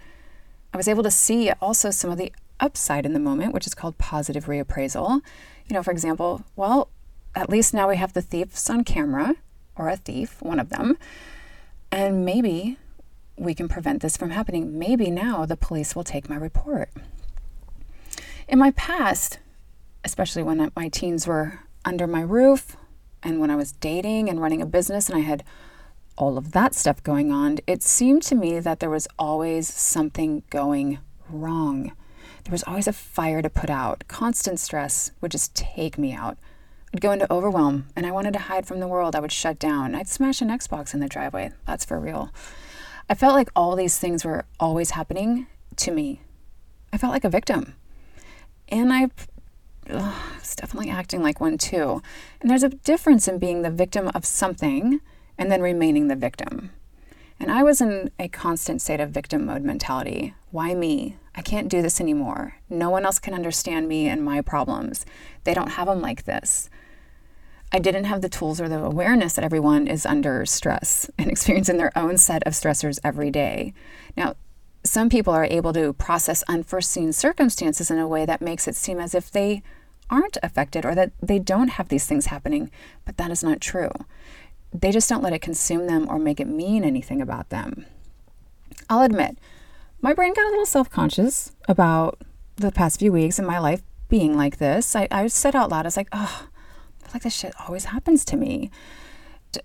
I 0.73 0.77
was 0.77 0.89
able 0.89 1.03
to 1.03 1.11
see 1.11 1.51
also 1.61 1.91
some 1.91 2.11
of 2.11 2.19
the 2.19 2.33
upside 2.61 3.07
in 3.07 3.13
the 3.13 3.19
moment, 3.19 3.55
which 3.55 3.67
is 3.67 3.75
called 3.75 3.99
positive 3.99 4.45
reappraisal. 4.47 5.21
You 5.67 5.75
know, 5.75 5.83
for 5.83 5.91
example, 5.91 6.45
well, 6.57 6.89
at 7.35 7.51
least 7.51 7.75
now 7.75 7.89
we 7.89 7.97
have 7.97 8.13
the 8.13 8.23
thieves 8.23 8.69
on 8.69 8.85
camera, 8.85 9.37
or 9.77 9.89
a 9.89 9.97
thief, 9.97 10.41
one 10.43 10.61
of 10.61 10.71
them, 10.71 10.99
and 11.91 12.25
maybe 12.25 12.77
we 13.37 13.55
can 13.55 13.69
prevent 13.69 14.03
this 14.03 14.17
from 14.17 14.31
happening. 14.31 14.79
Maybe 14.79 15.11
now 15.11 15.47
the 15.47 15.57
police 15.57 15.97
will 15.97 16.05
take 16.05 16.29
my 16.29 16.37
report. 16.37 16.91
In 18.47 18.59
my 18.59 18.71
past, 18.73 19.39
especially 20.05 20.43
when 20.43 20.71
my 20.77 20.89
teens 20.89 21.27
were 21.27 21.61
under 21.85 22.07
my 22.07 22.21
roof 22.21 22.77
and 23.23 23.41
when 23.41 23.51
I 23.51 23.57
was 23.57 23.73
dating 23.73 24.29
and 24.29 24.41
running 24.41 24.61
a 24.61 24.67
business 24.67 25.09
and 25.09 25.17
I 25.17 25.23
had 25.23 25.45
all 26.17 26.37
of 26.37 26.53
that 26.53 26.75
stuff 26.75 27.03
going 27.03 27.33
on, 27.33 27.59
it 27.67 27.83
seemed 27.83 28.23
to 28.25 28.35
me 28.35 28.61
that 28.61 28.81
there 28.81 28.91
was 28.91 29.09
always 29.19 29.73
something 29.73 30.43
going 30.51 30.99
wrong. 31.31 31.93
There 32.45 32.53
was 32.53 32.65
always 32.65 32.87
a 32.87 32.93
fire 32.93 33.41
to 33.41 33.49
put 33.49 33.71
out. 33.71 34.05
Constant 34.09 34.61
stress 34.61 35.13
would 35.21 35.31
just 35.31 35.55
take 35.55 35.97
me 35.97 36.13
out. 36.13 36.37
I'd 36.93 37.01
go 37.01 37.13
into 37.13 37.33
overwhelm 37.33 37.87
and 37.95 38.05
I 38.05 38.11
wanted 38.11 38.33
to 38.33 38.41
hide 38.41 38.67
from 38.67 38.81
the 38.81 38.89
world. 38.89 39.15
I 39.15 39.21
would 39.21 39.33
shut 39.33 39.59
down. 39.59 39.95
I'd 39.95 40.09
smash 40.09 40.41
an 40.41 40.49
Xbox 40.49 40.93
in 40.93 41.01
the 41.01 41.09
driveway. 41.09 41.53
That's 41.67 41.85
for 41.85 42.01
real. 42.01 42.31
I 43.09 43.15
felt 43.15 43.35
like 43.35 43.51
all 43.55 43.77
these 43.77 43.99
things 43.99 44.25
were 44.25 44.45
always 44.59 44.91
happening 44.91 45.47
to 45.77 45.91
me. 45.93 46.21
I 46.93 46.99
felt 46.99 47.13
like 47.13 47.25
a 47.25 47.31
victim. 47.31 47.75
And 48.69 48.93
I 48.93 49.11
was 49.89 50.55
definitely 50.57 50.91
acting 50.91 51.23
like 51.23 51.41
one 51.41 51.59
too. 51.59 52.03
And 52.41 52.51
there's 52.51 52.63
a 52.63 52.71
difference 52.71 53.29
in 53.29 53.39
being 53.39 53.63
the 53.63 53.71
victim 53.71 54.11
of 54.15 54.25
something 54.25 55.01
and 55.39 55.51
then 55.51 55.63
remaining 55.63 56.09
the 56.09 56.17
victim. 56.17 56.71
And 57.39 57.51
I 57.51 57.63
was 57.63 57.81
in 57.81 58.11
a 58.19 58.29
constant 58.29 58.83
state 58.83 59.01
of 59.01 59.11
victim 59.11 59.47
mode 59.47 59.63
mentality. 59.63 60.35
Why 60.51 60.75
me? 60.75 61.17
I 61.35 61.41
can't 61.41 61.69
do 61.69 61.81
this 61.81 62.01
anymore. 62.01 62.57
No 62.69 62.91
one 62.91 63.07
else 63.07 63.19
can 63.19 63.33
understand 63.33 63.89
me 63.89 64.09
and 64.09 64.23
my 64.23 64.43
problems. 64.43 65.07
They 65.45 65.55
don't 65.55 65.71
have 65.71 65.87
them 65.87 66.03
like 66.03 66.25
this. 66.25 66.69
I 67.73 67.79
didn't 67.79 68.05
have 68.05 68.21
the 68.21 68.29
tools 68.29 68.61
or 68.61 68.69
the 68.69 68.83
awareness 68.83 69.35
that 69.35 69.45
everyone 69.45 69.87
is 69.87 70.05
under 70.05 70.45
stress 70.45 71.09
and 71.19 71.31
experiencing 71.31 71.77
their 71.77 71.97
own 71.97 72.19
set 72.19 72.43
of 72.47 72.53
stressors 72.53 72.99
every 73.05 73.31
day. 73.31 73.73
Now, 74.17 74.35
some 74.83 75.09
people 75.09 75.33
are 75.33 75.45
able 75.45 75.73
to 75.75 75.93
process 75.93 76.43
unforeseen 76.49 77.13
circumstances 77.13 77.91
in 77.91 77.99
a 77.99 78.09
way 78.09 78.25
that 78.25 78.41
makes 78.41 78.67
it 78.67 78.75
seem 78.75 78.99
as 78.99 79.15
if 79.15 79.31
they 79.31 79.63
aren't 80.09 80.39
affected 80.43 80.85
or 80.85 80.95
that 80.95 81.13
they 81.23 81.39
don't 81.39 81.69
have 81.69 81.89
these 81.89 82.07
things 82.07 82.27
happening, 82.27 82.71
but 83.05 83.17
that 83.19 83.31
is 83.31 83.45
not 83.45 83.61
true. 83.61 83.91
They 84.73 84.91
just 84.91 85.09
don't 85.09 85.23
let 85.23 85.33
it 85.33 85.43
consume 85.43 85.87
them 85.87 86.07
or 86.09 86.19
make 86.19 86.41
it 86.41 86.49
mean 86.49 86.83
anything 86.85 87.21
about 87.21 87.51
them. 87.51 87.87
I'll 88.89 89.03
admit, 89.03 89.39
my 90.01 90.15
brain 90.15 90.35
got 90.35 90.47
a 90.47 90.51
little 90.51 90.67
self 90.67 90.91
conscious 90.91 91.53
about 91.69 92.19
the 92.57 92.73
past 92.73 92.99
few 92.99 93.13
weeks 93.13 93.39
in 93.39 93.47
my 93.47 93.59
life 93.59 93.83
being 94.09 94.37
like 94.37 94.57
this. 94.57 94.97
I, 94.97 95.07
I 95.11 95.27
said 95.29 95.55
out 95.55 95.71
loud, 95.71 95.85
I 95.85 95.89
was 95.89 95.97
like, 95.97 96.09
oh, 96.13 96.49
like 97.15 97.23
this 97.23 97.35
shit 97.35 97.55
always 97.67 97.87
happens 97.87 98.25
to 98.27 98.37
me. 98.37 98.71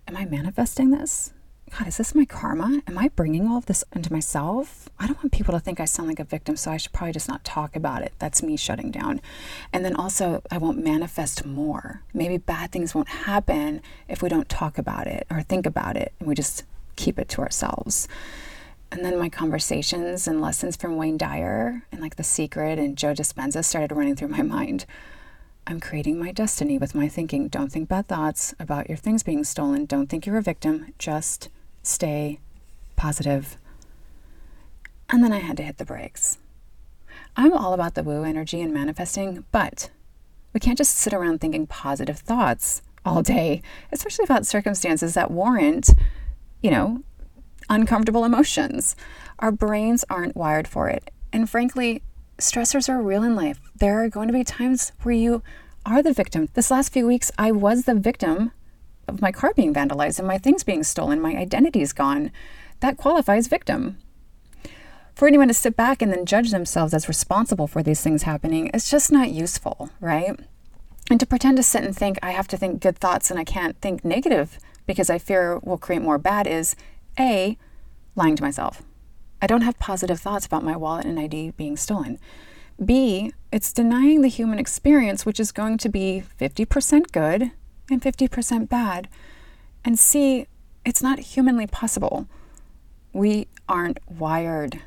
Am 0.07 0.15
I 0.15 0.25
manifesting 0.25 0.91
this? 0.91 1.31
God, 1.71 1.87
is 1.87 1.97
this 1.97 2.15
my 2.15 2.25
karma? 2.25 2.81
Am 2.87 2.97
I 2.97 3.09
bringing 3.09 3.47
all 3.47 3.57
of 3.57 3.65
this 3.65 3.83
into 3.93 4.13
myself? 4.13 4.87
I 4.99 5.07
don't 5.07 5.17
want 5.17 5.31
people 5.31 5.53
to 5.53 5.59
think 5.59 5.79
I 5.79 5.85
sound 5.85 6.07
like 6.07 6.19
a 6.19 6.23
victim, 6.23 6.55
so 6.55 6.71
I 6.71 6.77
should 6.77 6.93
probably 6.93 7.13
just 7.13 7.27
not 7.27 7.43
talk 7.43 7.75
about 7.75 8.03
it. 8.03 8.13
That's 8.19 8.43
me 8.43 8.55
shutting 8.55 8.91
down. 8.91 9.19
And 9.73 9.83
then 9.83 9.95
also, 9.95 10.41
I 10.51 10.57
won't 10.57 10.83
manifest 10.83 11.45
more. 11.45 12.03
Maybe 12.13 12.37
bad 12.37 12.71
things 12.71 12.93
won't 12.93 13.09
happen 13.09 13.81
if 14.07 14.21
we 14.21 14.29
don't 14.29 14.47
talk 14.47 14.77
about 14.77 15.07
it 15.07 15.25
or 15.29 15.41
think 15.41 15.65
about 15.65 15.97
it 15.97 16.13
and 16.19 16.27
we 16.27 16.35
just 16.35 16.63
keep 16.95 17.17
it 17.19 17.29
to 17.29 17.41
ourselves. 17.41 18.07
And 18.91 19.03
then 19.03 19.19
my 19.19 19.29
conversations 19.29 20.27
and 20.27 20.39
lessons 20.39 20.75
from 20.75 20.95
Wayne 20.95 21.17
Dyer 21.17 21.83
and 21.91 21.99
like 21.99 22.15
The 22.15 22.23
Secret 22.23 22.79
and 22.79 22.97
Joe 22.97 23.13
Dispenza 23.13 23.65
started 23.65 23.93
running 23.93 24.15
through 24.15 24.29
my 24.29 24.41
mind. 24.43 24.85
I'm 25.67 25.79
creating 25.79 26.19
my 26.19 26.31
destiny 26.31 26.77
with 26.77 26.93
my 26.93 27.07
thinking. 27.07 27.47
Don't 27.47 27.71
think 27.71 27.89
bad 27.89 28.07
thoughts 28.07 28.53
about 28.59 28.87
your 28.87 28.97
things 28.97 29.23
being 29.23 29.43
stolen. 29.43 29.85
Don't 29.85 30.07
think 30.07 30.25
you're 30.25 30.37
a 30.37 30.41
victim. 30.41 30.93
Just 30.99 31.49
stay 31.81 32.39
positive. 32.95 33.57
And 35.09 35.23
then 35.23 35.33
I 35.33 35.39
had 35.39 35.57
to 35.57 35.63
hit 35.63 35.77
the 35.77 35.85
brakes. 35.85 36.37
I'm 37.35 37.51
all 37.51 37.73
about 37.73 37.95
the 37.95 38.03
woo 38.03 38.23
energy 38.23 38.61
and 38.61 38.73
manifesting, 38.73 39.45
but 39.51 39.89
we 40.53 40.59
can't 40.59 40.77
just 40.77 40.97
sit 40.97 41.13
around 41.13 41.41
thinking 41.41 41.65
positive 41.65 42.19
thoughts 42.19 42.83
all 43.03 43.23
day, 43.23 43.63
especially 43.91 44.23
about 44.23 44.45
circumstances 44.45 45.15
that 45.15 45.31
warrant, 45.31 45.89
you 46.61 46.69
know, 46.69 47.01
uncomfortable 47.69 48.23
emotions. 48.23 48.95
Our 49.39 49.51
brains 49.51 50.05
aren't 50.11 50.35
wired 50.35 50.67
for 50.67 50.89
it. 50.89 51.09
And 51.33 51.49
frankly, 51.49 52.03
stressors 52.37 52.89
are 52.89 53.01
real 53.01 53.23
in 53.23 53.35
life. 53.35 53.59
There 53.75 54.03
are 54.03 54.09
going 54.09 54.27
to 54.27 54.33
be 54.33 54.43
times 54.43 54.91
where 55.03 55.15
you 55.15 55.41
are 55.85 56.01
the 56.01 56.13
victim. 56.13 56.49
This 56.53 56.71
last 56.71 56.91
few 56.91 57.07
weeks, 57.07 57.31
I 57.37 57.51
was 57.51 57.83
the 57.83 57.95
victim 57.95 58.51
of 59.07 59.21
my 59.21 59.31
car 59.31 59.53
being 59.55 59.73
vandalized 59.73 60.19
and 60.19 60.27
my 60.27 60.37
things 60.37 60.63
being 60.63 60.83
stolen, 60.83 61.21
my 61.21 61.35
identity 61.35 61.81
is 61.81 61.93
gone. 61.93 62.31
That 62.79 62.97
qualifies 62.97 63.47
victim. 63.47 63.97
For 65.13 65.27
anyone 65.27 65.47
to 65.47 65.53
sit 65.53 65.77
back 65.77 66.01
and 66.01 66.11
then 66.11 66.25
judge 66.25 66.51
themselves 66.51 66.93
as 66.93 67.07
responsible 67.07 67.67
for 67.67 67.81
these 67.81 68.01
things 68.01 68.23
happening 68.23 68.67
is 68.67 68.89
just 68.89 69.11
not 69.11 69.31
useful, 69.31 69.89
right? 70.01 70.37
And 71.09 71.19
to 71.19 71.25
pretend 71.25 71.57
to 71.57 71.63
sit 71.63 71.83
and 71.83 71.95
think 71.95 72.17
I 72.21 72.31
have 72.31 72.47
to 72.49 72.57
think 72.57 72.81
good 72.81 72.97
thoughts 72.97 73.31
and 73.31 73.39
I 73.39 73.43
can't 73.43 73.79
think 73.79 74.03
negative 74.03 74.59
because 74.85 75.09
I 75.09 75.19
fear 75.19 75.59
will 75.59 75.77
create 75.77 76.01
more 76.01 76.17
bad 76.17 76.47
is 76.47 76.75
a, 77.17 77.57
lying 78.15 78.35
to 78.35 78.43
myself. 78.43 78.81
I 79.45 79.47
don't 79.47 79.61
have 79.61 79.77
positive 79.77 80.19
thoughts 80.19 80.47
about 80.47 80.63
my 80.63 80.75
wallet 80.75 81.05
and 81.05 81.19
ID 81.19 81.51
being 81.51 81.77
stolen. 81.77 82.17
B, 82.83 83.31
it's 83.51 83.71
denying 83.71 84.23
the 84.23 84.27
human 84.27 84.57
experience, 84.57 85.23
which 85.23 85.39
is 85.39 85.51
going 85.51 85.77
to 85.77 85.87
be 85.87 86.23
50% 86.41 87.11
good 87.11 87.51
and 87.91 88.01
50% 88.01 88.67
bad. 88.67 89.07
And 89.83 89.99
C, 89.99 90.47
it's 90.83 91.03
not 91.03 91.19
humanly 91.19 91.67
possible. 91.67 92.27
We 93.13 93.47
aren't 93.69 93.99
wired 94.09 94.81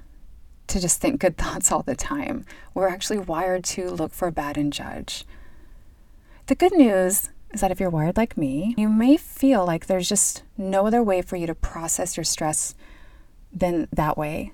to 0.66 0.80
just 0.80 1.00
think 1.00 1.20
good 1.20 1.36
thoughts 1.38 1.70
all 1.70 1.84
the 1.84 1.94
time. 1.94 2.44
We're 2.74 2.88
actually 2.88 3.20
wired 3.20 3.62
to 3.66 3.88
look 3.88 4.12
for 4.12 4.32
bad 4.32 4.58
and 4.58 4.72
judge. 4.72 5.24
The 6.46 6.56
good 6.56 6.72
news 6.72 7.30
is 7.52 7.60
that 7.60 7.70
if 7.70 7.78
you're 7.78 7.90
wired 7.90 8.16
like 8.16 8.36
me, 8.36 8.74
you 8.76 8.88
may 8.88 9.18
feel 9.18 9.64
like 9.64 9.86
there's 9.86 10.08
just 10.08 10.42
no 10.56 10.84
other 10.84 11.00
way 11.00 11.22
for 11.22 11.36
you 11.36 11.46
to 11.46 11.54
process 11.54 12.16
your 12.16 12.24
stress 12.24 12.74
than 13.52 13.88
that 13.92 14.16
way. 14.18 14.52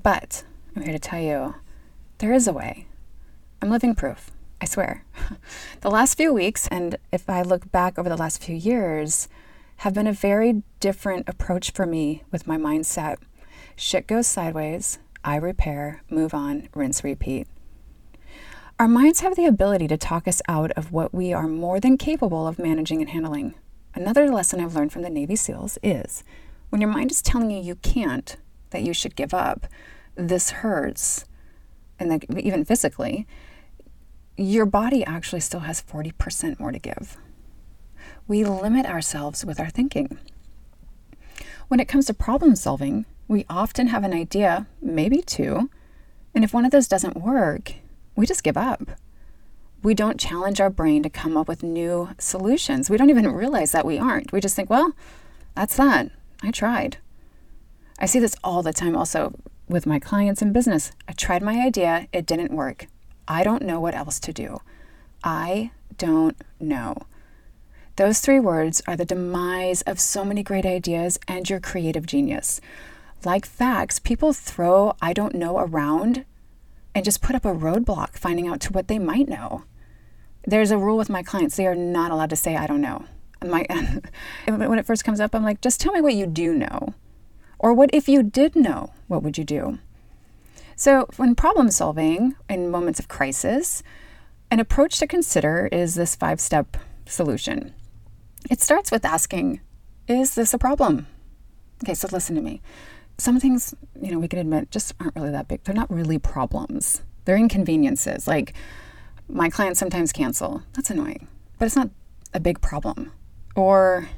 But 0.00 0.44
I'm 0.74 0.82
here 0.82 0.92
to 0.92 0.98
tell 0.98 1.20
you 1.20 1.54
there 2.18 2.32
is 2.32 2.46
a 2.46 2.52
way. 2.52 2.86
I'm 3.62 3.70
living 3.70 3.94
proof, 3.94 4.30
I 4.60 4.66
swear. 4.66 5.04
the 5.80 5.90
last 5.90 6.16
few 6.16 6.32
weeks, 6.32 6.66
and 6.68 6.96
if 7.12 7.28
I 7.28 7.42
look 7.42 7.70
back 7.70 7.98
over 7.98 8.08
the 8.08 8.16
last 8.16 8.42
few 8.42 8.54
years, 8.54 9.28
have 9.78 9.94
been 9.94 10.06
a 10.06 10.12
very 10.12 10.62
different 10.80 11.28
approach 11.28 11.70
for 11.70 11.86
me 11.86 12.22
with 12.30 12.46
my 12.46 12.56
mindset. 12.56 13.18
Shit 13.76 14.06
goes 14.06 14.26
sideways, 14.26 14.98
I 15.24 15.36
repair, 15.36 16.02
move 16.10 16.34
on, 16.34 16.68
rinse, 16.74 17.02
repeat. 17.02 17.46
Our 18.78 18.88
minds 18.88 19.20
have 19.20 19.36
the 19.36 19.46
ability 19.46 19.88
to 19.88 19.96
talk 19.96 20.26
us 20.26 20.42
out 20.48 20.70
of 20.72 20.92
what 20.92 21.14
we 21.14 21.32
are 21.32 21.46
more 21.46 21.80
than 21.80 21.96
capable 21.96 22.46
of 22.46 22.58
managing 22.58 23.00
and 23.00 23.10
handling. 23.10 23.54
Another 23.94 24.28
lesson 24.28 24.60
I've 24.60 24.74
learned 24.74 24.92
from 24.92 25.02
the 25.02 25.10
Navy 25.10 25.36
SEALs 25.36 25.78
is 25.82 26.24
when 26.74 26.80
your 26.80 26.90
mind 26.90 27.12
is 27.12 27.22
telling 27.22 27.52
you 27.52 27.62
you 27.62 27.76
can't, 27.76 28.36
that 28.70 28.82
you 28.82 28.92
should 28.92 29.14
give 29.14 29.32
up, 29.32 29.68
this 30.16 30.50
hurts, 30.50 31.24
and 32.00 32.24
even 32.36 32.64
physically, 32.64 33.28
your 34.36 34.66
body 34.66 35.04
actually 35.04 35.38
still 35.38 35.60
has 35.60 35.80
40% 35.80 36.58
more 36.58 36.72
to 36.72 36.80
give. 36.80 37.16
We 38.26 38.42
limit 38.42 38.86
ourselves 38.86 39.44
with 39.44 39.60
our 39.60 39.70
thinking. 39.70 40.18
When 41.68 41.78
it 41.78 41.86
comes 41.86 42.06
to 42.06 42.12
problem 42.12 42.56
solving, 42.56 43.06
we 43.28 43.46
often 43.48 43.86
have 43.86 44.02
an 44.02 44.12
idea, 44.12 44.66
maybe 44.82 45.22
two, 45.22 45.70
and 46.34 46.42
if 46.42 46.52
one 46.52 46.64
of 46.64 46.72
those 46.72 46.88
doesn't 46.88 47.22
work, 47.22 47.74
we 48.16 48.26
just 48.26 48.42
give 48.42 48.56
up. 48.56 48.82
We 49.84 49.94
don't 49.94 50.18
challenge 50.18 50.60
our 50.60 50.70
brain 50.70 51.04
to 51.04 51.08
come 51.08 51.36
up 51.36 51.46
with 51.46 51.62
new 51.62 52.08
solutions. 52.18 52.90
We 52.90 52.96
don't 52.96 53.10
even 53.10 53.30
realize 53.30 53.70
that 53.70 53.86
we 53.86 53.96
aren't. 53.96 54.32
We 54.32 54.40
just 54.40 54.56
think, 54.56 54.70
well, 54.70 54.92
that's 55.54 55.76
that. 55.76 56.10
I 56.44 56.50
tried. 56.50 56.98
I 57.98 58.06
see 58.06 58.18
this 58.18 58.36
all 58.44 58.62
the 58.62 58.72
time 58.72 58.94
also 58.94 59.34
with 59.66 59.86
my 59.86 59.98
clients 59.98 60.42
in 60.42 60.52
business. 60.52 60.92
I 61.08 61.12
tried 61.12 61.42
my 61.42 61.64
idea, 61.64 62.06
it 62.12 62.26
didn't 62.26 62.52
work. 62.52 62.86
I 63.26 63.42
don't 63.42 63.62
know 63.62 63.80
what 63.80 63.94
else 63.94 64.20
to 64.20 64.32
do. 64.32 64.58
I 65.22 65.70
don't 65.96 66.36
know. 66.60 66.96
Those 67.96 68.20
three 68.20 68.40
words 68.40 68.82
are 68.86 68.96
the 68.96 69.06
demise 69.06 69.80
of 69.82 70.00
so 70.00 70.24
many 70.24 70.42
great 70.42 70.66
ideas 70.66 71.18
and 71.26 71.48
your 71.48 71.60
creative 71.60 72.04
genius. 72.04 72.60
Like 73.24 73.46
facts, 73.46 73.98
people 73.98 74.34
throw 74.34 74.94
I 75.00 75.14
don't 75.14 75.34
know 75.34 75.58
around 75.58 76.26
and 76.94 77.04
just 77.04 77.22
put 77.22 77.34
up 77.34 77.46
a 77.46 77.54
roadblock 77.54 78.18
finding 78.18 78.48
out 78.48 78.60
to 78.62 78.72
what 78.72 78.88
they 78.88 78.98
might 78.98 79.28
know. 79.28 79.64
There's 80.46 80.70
a 80.70 80.76
rule 80.76 80.98
with 80.98 81.08
my 81.08 81.22
clients, 81.22 81.56
they 81.56 81.66
are 81.66 81.74
not 81.74 82.10
allowed 82.10 82.30
to 82.30 82.36
say, 82.36 82.54
I 82.54 82.66
don't 82.66 82.82
know. 82.82 83.06
My, 83.44 83.66
when 84.46 84.78
it 84.78 84.86
first 84.86 85.04
comes 85.04 85.20
up, 85.20 85.34
I'm 85.34 85.44
like, 85.44 85.60
just 85.60 85.80
tell 85.80 85.92
me 85.92 86.00
what 86.00 86.14
you 86.14 86.26
do 86.26 86.54
know. 86.54 86.94
Or 87.58 87.72
what 87.72 87.90
if 87.92 88.08
you 88.08 88.22
did 88.22 88.56
know, 88.56 88.92
what 89.08 89.22
would 89.22 89.38
you 89.38 89.44
do? 89.44 89.78
So, 90.76 91.08
when 91.16 91.34
problem 91.34 91.70
solving 91.70 92.34
in 92.48 92.70
moments 92.70 92.98
of 92.98 93.08
crisis, 93.08 93.82
an 94.50 94.60
approach 94.60 94.98
to 94.98 95.06
consider 95.06 95.68
is 95.70 95.94
this 95.94 96.16
five 96.16 96.40
step 96.40 96.76
solution. 97.06 97.74
It 98.50 98.60
starts 98.60 98.90
with 98.90 99.04
asking, 99.04 99.60
Is 100.08 100.34
this 100.34 100.52
a 100.52 100.58
problem? 100.58 101.06
Okay, 101.82 101.94
so 101.94 102.08
listen 102.10 102.34
to 102.36 102.42
me. 102.42 102.60
Some 103.18 103.38
things, 103.38 103.74
you 104.00 104.10
know, 104.10 104.18
we 104.18 104.28
can 104.28 104.38
admit 104.38 104.70
just 104.70 104.92
aren't 105.00 105.14
really 105.14 105.30
that 105.30 105.48
big. 105.48 105.62
They're 105.64 105.74
not 105.74 105.90
really 105.90 106.18
problems, 106.18 107.02
they're 107.24 107.36
inconveniences. 107.36 108.26
Like 108.26 108.54
my 109.28 109.48
clients 109.48 109.78
sometimes 109.80 110.12
cancel. 110.12 110.62
That's 110.74 110.90
annoying, 110.90 111.28
but 111.58 111.66
it's 111.66 111.76
not 111.76 111.90
a 112.32 112.40
big 112.40 112.60
problem. 112.60 113.12
Or 113.54 114.08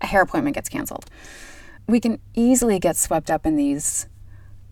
a 0.00 0.06
hair 0.06 0.22
appointment 0.22 0.54
gets 0.54 0.68
canceled. 0.68 1.06
We 1.86 2.00
can 2.00 2.20
easily 2.34 2.78
get 2.78 2.96
swept 2.96 3.30
up 3.30 3.46
in 3.46 3.56
these 3.56 4.06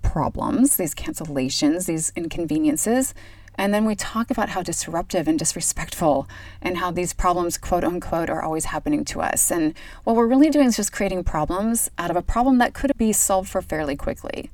problems, 0.03 0.77
these 0.77 0.95
cancellations, 0.95 1.87
these 1.87 2.13
inconveniences, 2.15 3.15
and 3.59 3.73
then 3.73 3.85
we 3.85 3.95
talk 3.95 4.31
about 4.31 4.51
how 4.51 4.63
disruptive 4.63 5.27
and 5.27 5.39
disrespectful 5.39 6.29
and 6.61 6.77
how 6.77 6.91
these 6.91 7.15
problems, 7.15 7.57
quote 7.57 7.85
unquote, 7.85 8.29
are 8.29 8.43
always 8.43 8.67
happening 8.67 9.05
to 9.07 9.23
us. 9.23 9.51
And 9.51 9.75
what 10.05 10.15
we're 10.15 10.27
really 10.27 10.51
doing 10.51 10.67
is 10.67 10.77
just 10.77 10.93
creating 10.93 11.25
problems 11.25 11.91
out 11.97 12.11
of 12.11 12.17
a 12.17 12.23
problem 12.23 12.59
that 12.59 12.75
could 12.75 12.93
be 12.99 13.13
solved 13.13 13.49
for 13.49 13.63
fairly 13.63 13.97
quickly. 13.97 14.51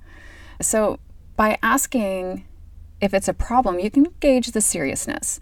So 0.61 1.01
by 1.37 1.59
asking 1.63 2.47
if 3.01 3.13
it's 3.13 3.29
a 3.29 3.35
problem, 3.35 3.81
you 3.81 3.91
can 3.91 4.07
gauge 4.21 4.53
the 4.53 4.61
seriousness. 4.61 5.41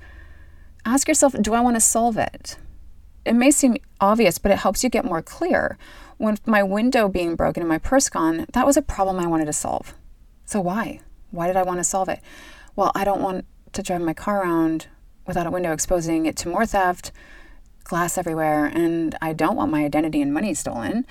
Ask 0.87 1.09
yourself, 1.09 1.35
do 1.41 1.53
I 1.53 1.61
want 1.61 1.77
to 1.77 1.81
solve 1.81 2.17
it? 2.17 2.57
It 3.31 3.37
may 3.37 3.53
seem 3.53 3.77
obvious, 4.01 4.39
but 4.39 4.51
it 4.51 4.59
helps 4.59 4.83
you 4.83 4.91
get 4.91 5.05
more 5.05 5.23
clear. 5.23 5.79
When 6.19 6.37
my 6.45 6.65
window 6.65 7.09
being 7.09 7.37
broken 7.37 7.63
and 7.63 7.69
my 7.69 7.79
purse 7.79 8.09
gone, 8.09 8.47
that 8.53 8.67
was 8.67 8.77
a 8.77 8.83
problem 8.83 9.21
I 9.21 9.29
wanted 9.29 9.47
to 9.47 9.53
solve. 9.53 9.95
So 10.45 10.61
why? 10.61 10.99
Why 11.31 11.47
did 11.47 11.57
I 11.57 11.63
want 11.63 11.79
to 11.79 11.85
solve 11.85 12.09
it? 12.09 12.21
well, 12.77 12.93
I 12.95 13.05
don't 13.05 13.23
want 13.23 13.45
to 13.73 13.83
drive 13.83 14.01
my 14.01 14.15
car 14.15 14.43
around 14.43 14.87
without 15.27 15.47
a 15.47 15.51
window 15.51 15.73
exposing 15.73 16.27
it 16.27 16.37
to 16.39 16.49
more 16.49 16.67
theft, 16.67 17.13
glass 17.85 18.19
everywhere, 18.19 18.67
and 18.67 19.15
I 19.21 19.33
don't 19.33 19.57
want 19.57 19.71
my 19.71 19.85
identity 19.85 20.23
and 20.23 20.33
money 20.33 20.55
stolen. 20.55 21.07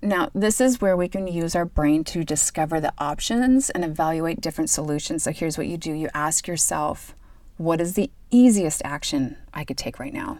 Now, 0.00 0.30
this 0.34 0.60
is 0.60 0.80
where 0.80 0.96
we 0.96 1.08
can 1.08 1.26
use 1.26 1.54
our 1.54 1.64
brain 1.64 2.04
to 2.04 2.24
discover 2.24 2.80
the 2.80 2.92
options 2.98 3.70
and 3.70 3.84
evaluate 3.84 4.40
different 4.40 4.70
solutions. 4.70 5.24
So, 5.24 5.32
here's 5.32 5.58
what 5.58 5.66
you 5.66 5.76
do 5.76 5.92
you 5.92 6.08
ask 6.14 6.48
yourself, 6.48 7.14
what 7.58 7.80
is 7.80 7.94
the 7.94 8.10
easiest 8.30 8.80
action 8.84 9.36
I 9.52 9.64
could 9.64 9.76
take 9.76 9.98
right 9.98 10.14
now? 10.14 10.38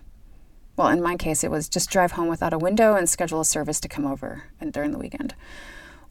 Well, 0.79 0.89
in 0.89 1.03
my 1.03 1.17
case, 1.17 1.45
it 1.45 1.51
was 1.51 1.69
just 1.69 1.91
drive 1.91 2.13
home 2.13 2.29
without 2.29 2.55
a 2.55 2.59
window 2.59 2.95
and 2.95 3.07
schedule 3.07 3.41
a 3.41 3.45
service 3.45 3.81
to 3.81 3.89
come 3.89 4.07
over 4.07 4.45
and 4.59 4.73
during 4.73 4.93
the 4.93 4.99
weekend. 4.99 5.35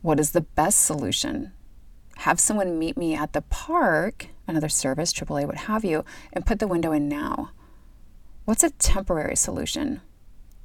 What 0.03 0.19
is 0.19 0.31
the 0.31 0.41
best 0.41 0.85
solution? 0.85 1.53
have 2.21 2.39
someone 2.39 2.79
meet 2.79 2.97
me 2.97 3.15
at 3.15 3.33
the 3.33 3.43
park, 3.43 4.27
another 4.47 4.69
service, 4.69 5.13
AAA, 5.13 5.45
what 5.45 5.55
have 5.55 5.85
you, 5.85 6.03
and 6.33 6.45
put 6.45 6.59
the 6.59 6.67
window 6.67 6.91
in 6.91 7.07
now. 7.07 7.51
What's 8.45 8.63
a 8.63 8.71
temporary 8.71 9.35
solution? 9.35 10.01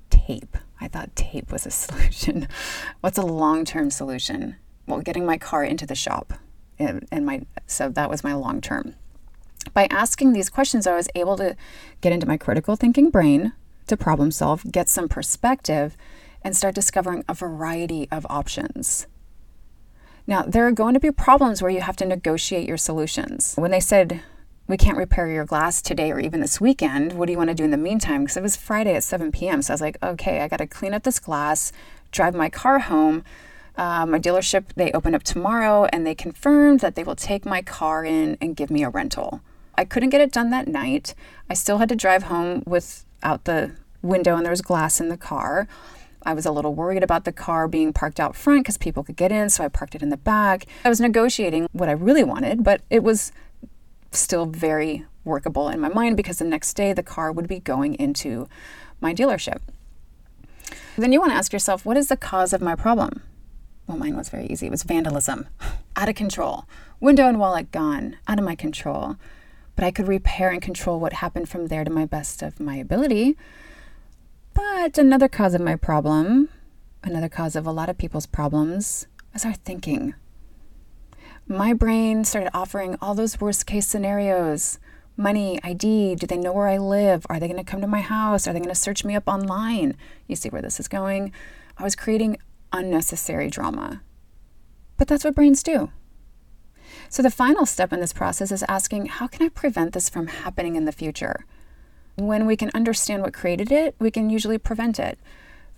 Tape. 0.09 0.57
I 0.81 0.89
thought 0.89 1.15
tape 1.15 1.53
was 1.53 1.67
a 1.67 1.71
solution. 1.85 2.49
What's 3.01 3.19
a 3.19 3.27
long 3.27 3.65
term 3.65 3.91
solution? 3.91 4.57
Well, 4.87 5.01
getting 5.01 5.27
my 5.27 5.39
car 5.39 5.63
into 5.63 5.87
the 5.87 5.95
shop. 5.95 6.33
And, 6.79 7.07
my 7.13 7.43
so 7.67 7.89
that 7.91 8.11
was 8.11 8.25
my 8.25 8.35
long 8.35 8.61
term. 8.61 8.95
By 9.75 9.87
asking 9.91 10.33
these 10.33 10.51
questions, 10.51 10.87
I 10.87 10.97
was 10.97 11.09
able 11.15 11.37
to 11.37 11.55
get 12.01 12.13
into 12.13 12.27
my 12.27 12.37
critical 12.37 12.75
thinking 12.77 13.11
brain 13.11 13.53
to 13.87 13.97
problem 13.97 14.31
solve, 14.31 14.71
get 14.71 14.89
some 14.89 15.09
perspective, 15.09 15.97
and 16.43 16.57
start 16.57 16.75
discovering 16.75 17.25
a 17.29 17.35
variety 17.35 18.09
of 18.11 18.27
options. 18.29 19.07
Now, 20.27 20.42
there 20.42 20.66
are 20.66 20.73
going 20.73 20.95
to 20.95 21.01
be 21.01 21.11
problems 21.11 21.61
where 21.61 21.71
you 21.71 21.81
have 21.81 21.97
to 21.97 22.05
negotiate 22.05 22.68
your 22.68 22.77
solutions. 22.77 23.55
When 23.57 23.73
they 23.73 23.81
said, 23.81 24.23
we 24.68 24.77
can't 24.77 24.97
repair 24.97 25.27
your 25.27 25.45
glass 25.45 25.83
today 25.83 26.12
or 26.12 26.21
even 26.21 26.40
this 26.40 26.61
weekend, 26.61 27.14
what 27.14 27.27
do 27.27 27.33
you 27.33 27.38
want 27.38 27.51
to 27.51 27.55
do 27.55 27.64
in 27.64 27.73
the 27.73 27.77
meantime? 27.77 28.23
Because 28.23 28.37
it 28.37 28.42
was 28.42 28.57
Friday 28.57 28.95
at 28.95 29.03
7 29.03 29.33
p.m. 29.33 29.62
So 29.62 29.73
I 29.73 29.75
was 29.75 29.81
like, 29.81 29.99
okay, 30.03 30.40
I 30.40 30.49
got 30.49 30.59
to 30.59 30.66
clean 30.66 30.95
up 30.95 31.03
this 31.03 31.18
glass, 31.18 31.73
drive 32.12 32.35
my 32.35 32.49
car 32.49 32.79
home. 32.79 33.25
Uh, 33.77 34.07
my 34.07 34.18
dealership, 34.18 34.66
they 34.77 34.92
open 34.92 35.14
up 35.14 35.23
tomorrow 35.23 35.87
and 35.92 36.07
they 36.07 36.14
confirmed 36.14 36.81
that 36.81 36.95
they 36.95 37.03
will 37.03 37.16
take 37.16 37.45
my 37.45 37.62
car 37.62 38.05
in 38.05 38.37
and 38.40 38.55
give 38.55 38.71
me 38.71 38.85
a 38.85 38.90
rental. 38.90 39.40
I 39.75 39.85
couldn't 39.85 40.11
get 40.11 40.21
it 40.21 40.33
done 40.33 40.51
that 40.51 40.68
night. 40.68 41.14
I 41.51 41.55
still 41.55 41.79
had 41.79 41.88
to 41.88 41.97
drive 41.97 42.25
home 42.25 42.62
without 43.23 43.45
the 43.45 43.71
window 44.03 44.35
and 44.35 44.45
there 44.45 44.51
was 44.51 44.63
glass 44.63 45.01
in 45.01 45.09
the 45.09 45.17
car. 45.17 45.69
I 46.25 46.35
was 46.35 46.47
a 46.47 46.53
little 46.53 46.75
worried 46.75 47.03
about 47.03 47.25
the 47.25 47.33
car 47.33 47.69
being 47.69 47.93
parked 47.93 48.21
out 48.21 48.37
front 48.37 48.65
because 48.65 48.77
people 48.77 49.03
could 49.03 49.17
get 49.17 49.33
in, 49.33 49.49
so 49.49 49.65
I 49.65 49.69
parked 49.69 49.95
it 49.95 50.03
in 50.03 50.09
the 50.09 50.17
back. 50.17 50.67
I 50.85 50.89
was 50.89 51.01
negotiating 51.01 51.69
what 51.73 51.89
I 51.89 51.93
really 51.93 52.25
wanted, 52.25 52.63
but 52.63 52.83
it 52.91 53.03
was 53.03 53.33
still 54.13 54.47
very 54.47 55.05
workable 55.25 55.69
in 55.69 55.81
my 55.81 55.89
mind 55.89 56.17
because 56.17 56.39
the 56.39 56.45
next 56.45 56.75
day 56.75 56.93
the 56.93 57.03
car 57.03 57.33
would 57.33 57.49
be 57.49 57.61
going 57.61 57.95
into 57.95 58.49
my 59.01 59.15
dealership. 59.15 59.61
Then 60.97 61.13
you 61.13 61.21
want 61.21 61.33
to 61.33 61.37
ask 61.37 61.53
yourself, 61.53 61.85
what 61.85 61.97
is 61.97 62.09
the 62.09 62.17
cause 62.17 62.53
of 62.53 62.61
my 62.61 62.77
problem? 62.77 63.23
Well, 63.87 63.99
mine 63.99 64.17
was 64.17 64.29
very 64.29 64.47
easy. 64.47 64.67
It 64.67 64.71
was 64.71 64.85
vandalism, 64.85 65.49
out 65.97 66.09
of 66.09 66.15
control. 66.15 66.67
Window 67.01 67.27
and 67.27 67.39
wallet 67.39 67.73
gone, 67.73 68.17
out 68.29 68.39
of 68.39 68.45
my 68.45 68.55
control. 68.55 69.17
But 69.75 69.85
I 69.85 69.91
could 69.91 70.09
repair 70.09 70.51
and 70.51 70.61
control 70.61 71.01
what 71.01 71.15
happened 71.15 71.49
from 71.49 71.67
there 71.67 71.85
to 71.85 71.91
my 71.91 72.05
best 72.05 72.43
of 72.43 72.61
my 72.61 72.77
ability. 72.77 73.37
But 74.55 74.99
another 74.99 75.29
cause 75.29 75.55
of 75.55 75.61
my 75.61 75.77
problem, 75.77 76.49
another 77.03 77.29
cause 77.29 77.57
of 77.57 77.67
a 77.67 77.73
lot 77.73 77.89
of 77.89 77.99
people's 77.99 78.27
problems, 78.27 79.07
was 79.33 79.45
our 79.45 79.55
thinking. 79.55 80.15
My 81.47 81.73
brain 81.73 82.25
started 82.25 82.51
offering 82.55 82.97
all 83.01 83.15
those 83.15 83.41
worst 83.41 83.67
case 83.67 83.87
scenarios 83.87 84.79
money, 85.17 85.61
ID, 85.63 86.17
do 86.17 86.27
they 86.27 86.37
know 86.37 86.53
where 86.53 86.69
I 86.69 86.79
live? 86.79 87.27
Are 87.29 87.39
they 87.39 87.47
going 87.47 87.63
to 87.63 87.71
come 87.71 87.81
to 87.81 87.87
my 87.87 88.01
house? 88.01 88.47
Are 88.47 88.53
they 88.53 88.59
going 88.59 88.69
to 88.69 88.75
search 88.75 89.05
me 89.05 89.15
up 89.15 89.25
online? 89.27 89.97
You 90.27 90.37
see 90.37 90.49
where 90.49 90.63
this 90.63 90.81
is 90.81 90.89
going? 90.89 91.33
I 91.79 91.83
was 91.83 91.97
creating 91.97 92.39
unnecessary 92.73 93.51
drama. 93.51 94.03
But 94.97 95.09
that's 95.09 95.25
what 95.25 95.35
brains 95.35 95.63
do. 95.63 95.91
So 97.09 97.22
the 97.22 97.31
final 97.31 97.66
step 97.66 97.92
in 97.92 98.00
this 98.00 98.12
process 98.12 98.50
is 98.52 98.64
asking 98.68 99.07
how 99.07 99.26
can 99.26 99.44
I 99.44 99.48
prevent 99.48 99.92
this 99.92 100.09
from 100.09 100.26
happening 100.28 100.76
in 100.76 100.85
the 100.85 100.92
future? 100.92 101.44
When 102.16 102.46
we 102.46 102.57
can 102.57 102.70
understand 102.74 103.22
what 103.22 103.33
created 103.33 103.72
it, 103.72 103.94
we 103.98 104.11
can 104.11 104.31
usually 104.31 104.59
prevent 104.59 104.98
it. 104.98 105.18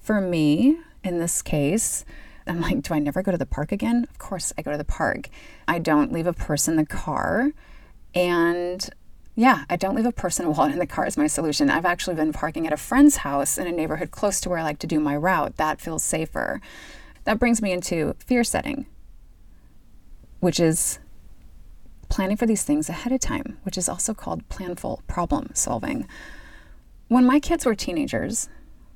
For 0.00 0.20
me, 0.20 0.78
in 1.02 1.18
this 1.18 1.42
case, 1.42 2.04
I'm 2.46 2.60
like, 2.60 2.82
do 2.82 2.94
I 2.94 2.98
never 2.98 3.22
go 3.22 3.32
to 3.32 3.38
the 3.38 3.46
park 3.46 3.72
again? 3.72 4.06
Of 4.10 4.18
course, 4.18 4.52
I 4.58 4.62
go 4.62 4.72
to 4.72 4.78
the 4.78 4.84
park. 4.84 5.28
I 5.66 5.78
don't 5.78 6.12
leave 6.12 6.26
a 6.26 6.32
purse 6.32 6.68
in 6.68 6.76
the 6.76 6.84
car. 6.84 7.52
And 8.14 8.88
yeah, 9.34 9.64
I 9.68 9.76
don't 9.76 9.94
leave 9.94 10.06
a 10.06 10.12
person 10.12 10.46
wallet 10.54 10.72
in 10.72 10.78
the 10.78 10.86
car 10.86 11.06
is 11.06 11.16
my 11.16 11.26
solution. 11.26 11.70
I've 11.70 11.86
actually 11.86 12.16
been 12.16 12.32
parking 12.32 12.66
at 12.66 12.72
a 12.72 12.76
friend's 12.76 13.18
house 13.18 13.58
in 13.58 13.66
a 13.66 13.72
neighborhood 13.72 14.10
close 14.10 14.40
to 14.40 14.48
where 14.48 14.58
I 14.58 14.62
like 14.62 14.78
to 14.80 14.86
do 14.86 15.00
my 15.00 15.16
route. 15.16 15.56
That 15.56 15.80
feels 15.80 16.02
safer. 16.02 16.60
That 17.24 17.38
brings 17.38 17.62
me 17.62 17.72
into 17.72 18.14
fear 18.18 18.44
setting, 18.44 18.86
which 20.40 20.60
is 20.60 20.98
planning 22.08 22.36
for 22.36 22.46
these 22.46 22.62
things 22.62 22.88
ahead 22.88 23.12
of 23.12 23.20
time, 23.20 23.58
which 23.62 23.78
is 23.78 23.88
also 23.88 24.14
called 24.14 24.48
planful 24.48 25.00
problem 25.06 25.50
solving. 25.54 26.06
When 27.08 27.24
my 27.24 27.40
kids 27.40 27.66
were 27.66 27.74
teenagers, 27.74 28.48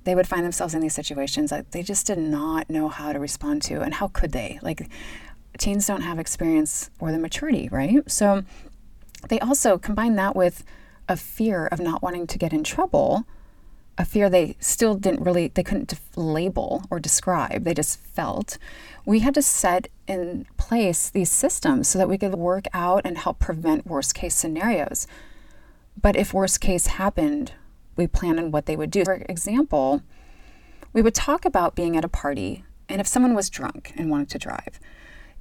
they 0.05 0.15
would 0.15 0.27
find 0.27 0.45
themselves 0.45 0.75
in 0.75 0.81
these 0.81 0.95
situations 0.95 1.51
that 1.51 1.73
they 1.73 1.83
just 1.83 2.07
did 2.07 2.19
not 2.19 2.71
know 2.71 2.89
how 2.89 3.13
to 3.13 3.19
respond 3.19 3.63
to. 3.63 3.81
And 3.81 3.95
how 3.95 4.09
could 4.09 4.33
they? 4.33 4.59
Like, 4.63 4.89
teens 5.59 5.87
don't 5.87 6.03
have 6.03 6.19
experience 6.19 6.91
or 6.99 7.13
the 7.13 7.19
maturity, 7.19 7.69
right? 7.71 8.09
So 8.11 8.45
they 9.29 9.39
also 9.41 9.77
combine 9.77 10.15
that 10.17 10.35
with 10.35 10.65
a 11.09 11.17
fear 11.17 11.67
of 11.67 11.81
not 11.81 12.03
wanting 12.03 12.27
to 12.29 12.39
get 12.39 12.53
in 12.53 12.65
trouble 12.65 13.27
a 13.99 14.05
fear 14.05 14.31
they 14.31 14.57
still 14.61 14.95
didn't 14.95 15.25
really 15.25 15.49
they 15.49 15.63
couldn't 15.63 15.89
def- 15.89 16.17
label 16.17 16.85
or 16.91 17.01
describe 17.01 17.65
they 17.65 17.75
just 17.75 17.99
felt 17.99 18.57
we 19.05 19.19
had 19.21 19.35
to 19.35 19.43
set 19.43 19.89
in 20.09 20.47
place 20.57 21.11
these 21.11 21.31
systems 21.31 21.87
so 21.87 21.99
that 21.99 22.09
we 22.09 22.19
could 22.19 22.35
work 22.35 22.65
out 22.73 23.03
and 23.05 23.19
help 23.19 23.39
prevent 23.39 23.87
worst 23.87 24.15
case 24.15 24.35
scenarios 24.35 25.07
but 26.01 26.17
if 26.17 26.35
worst 26.35 26.61
case 26.61 26.87
happened 26.87 27.53
we 27.97 28.07
planned 28.07 28.39
on 28.39 28.51
what 28.51 28.67
they 28.67 28.77
would 28.77 28.91
do 28.91 29.05
for 29.05 29.15
example 29.29 30.03
we 30.93 31.03
would 31.03 31.15
talk 31.15 31.45
about 31.45 31.77
being 31.77 31.97
at 31.97 32.05
a 32.05 32.09
party 32.09 32.65
and 32.89 33.01
if 33.01 33.07
someone 33.07 33.35
was 33.35 33.51
drunk 33.51 33.93
and 33.97 34.11
wanted 34.11 34.31
to 34.31 34.39
drive 34.39 34.81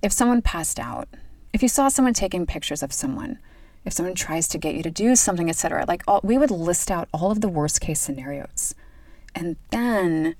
if 0.03 0.11
someone 0.11 0.41
passed 0.41 0.79
out 0.79 1.07
if 1.53 1.63
you 1.63 1.69
saw 1.69 1.87
someone 1.87 2.13
taking 2.13 2.45
pictures 2.45 2.83
of 2.83 2.93
someone 2.93 3.39
if 3.87 3.93
someone 3.93 4.15
tries 4.15 4.49
to 4.49 4.57
get 4.57 4.75
you 4.75 4.83
to 4.83 4.91
do 4.91 5.15
something, 5.15 5.49
etc. 5.49 5.85
Like 5.87 6.03
all, 6.05 6.19
we 6.21 6.37
would 6.37 6.51
list 6.51 6.91
out 6.91 7.07
all 7.13 7.31
of 7.31 7.39
the 7.39 7.47
worst 7.47 7.79
case 7.79 8.01
scenarios 8.01 8.75
and 9.33 9.55
then 9.71 10.35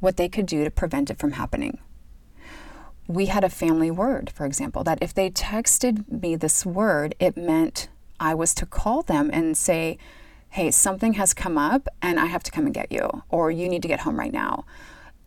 what 0.00 0.16
they 0.16 0.28
could 0.28 0.46
do 0.46 0.64
to 0.64 0.70
prevent 0.70 1.08
it 1.08 1.18
from 1.18 1.32
happening. 1.32 1.78
We 3.08 3.26
had 3.26 3.44
a 3.44 3.50
family 3.50 3.90
word, 3.90 4.30
for 4.34 4.46
example, 4.46 4.84
that 4.84 4.98
if 5.02 5.12
they 5.12 5.30
texted 5.30 6.08
me 6.10 6.36
this 6.36 6.64
word, 6.64 7.14
it 7.18 7.36
meant 7.36 7.88
I 8.20 8.34
was 8.34 8.54
to 8.54 8.66
call 8.66 9.02
them 9.02 9.30
and 9.32 9.56
say, 9.56 9.98
hey, 10.50 10.70
something 10.70 11.14
has 11.14 11.34
come 11.34 11.58
up 11.58 11.88
and 12.00 12.20
I 12.20 12.26
have 12.26 12.42
to 12.44 12.50
come 12.50 12.66
and 12.66 12.74
get 12.74 12.92
you, 12.92 13.22
or 13.30 13.50
you 13.50 13.68
need 13.68 13.82
to 13.82 13.88
get 13.88 14.00
home 14.00 14.18
right 14.18 14.32
now. 14.32 14.64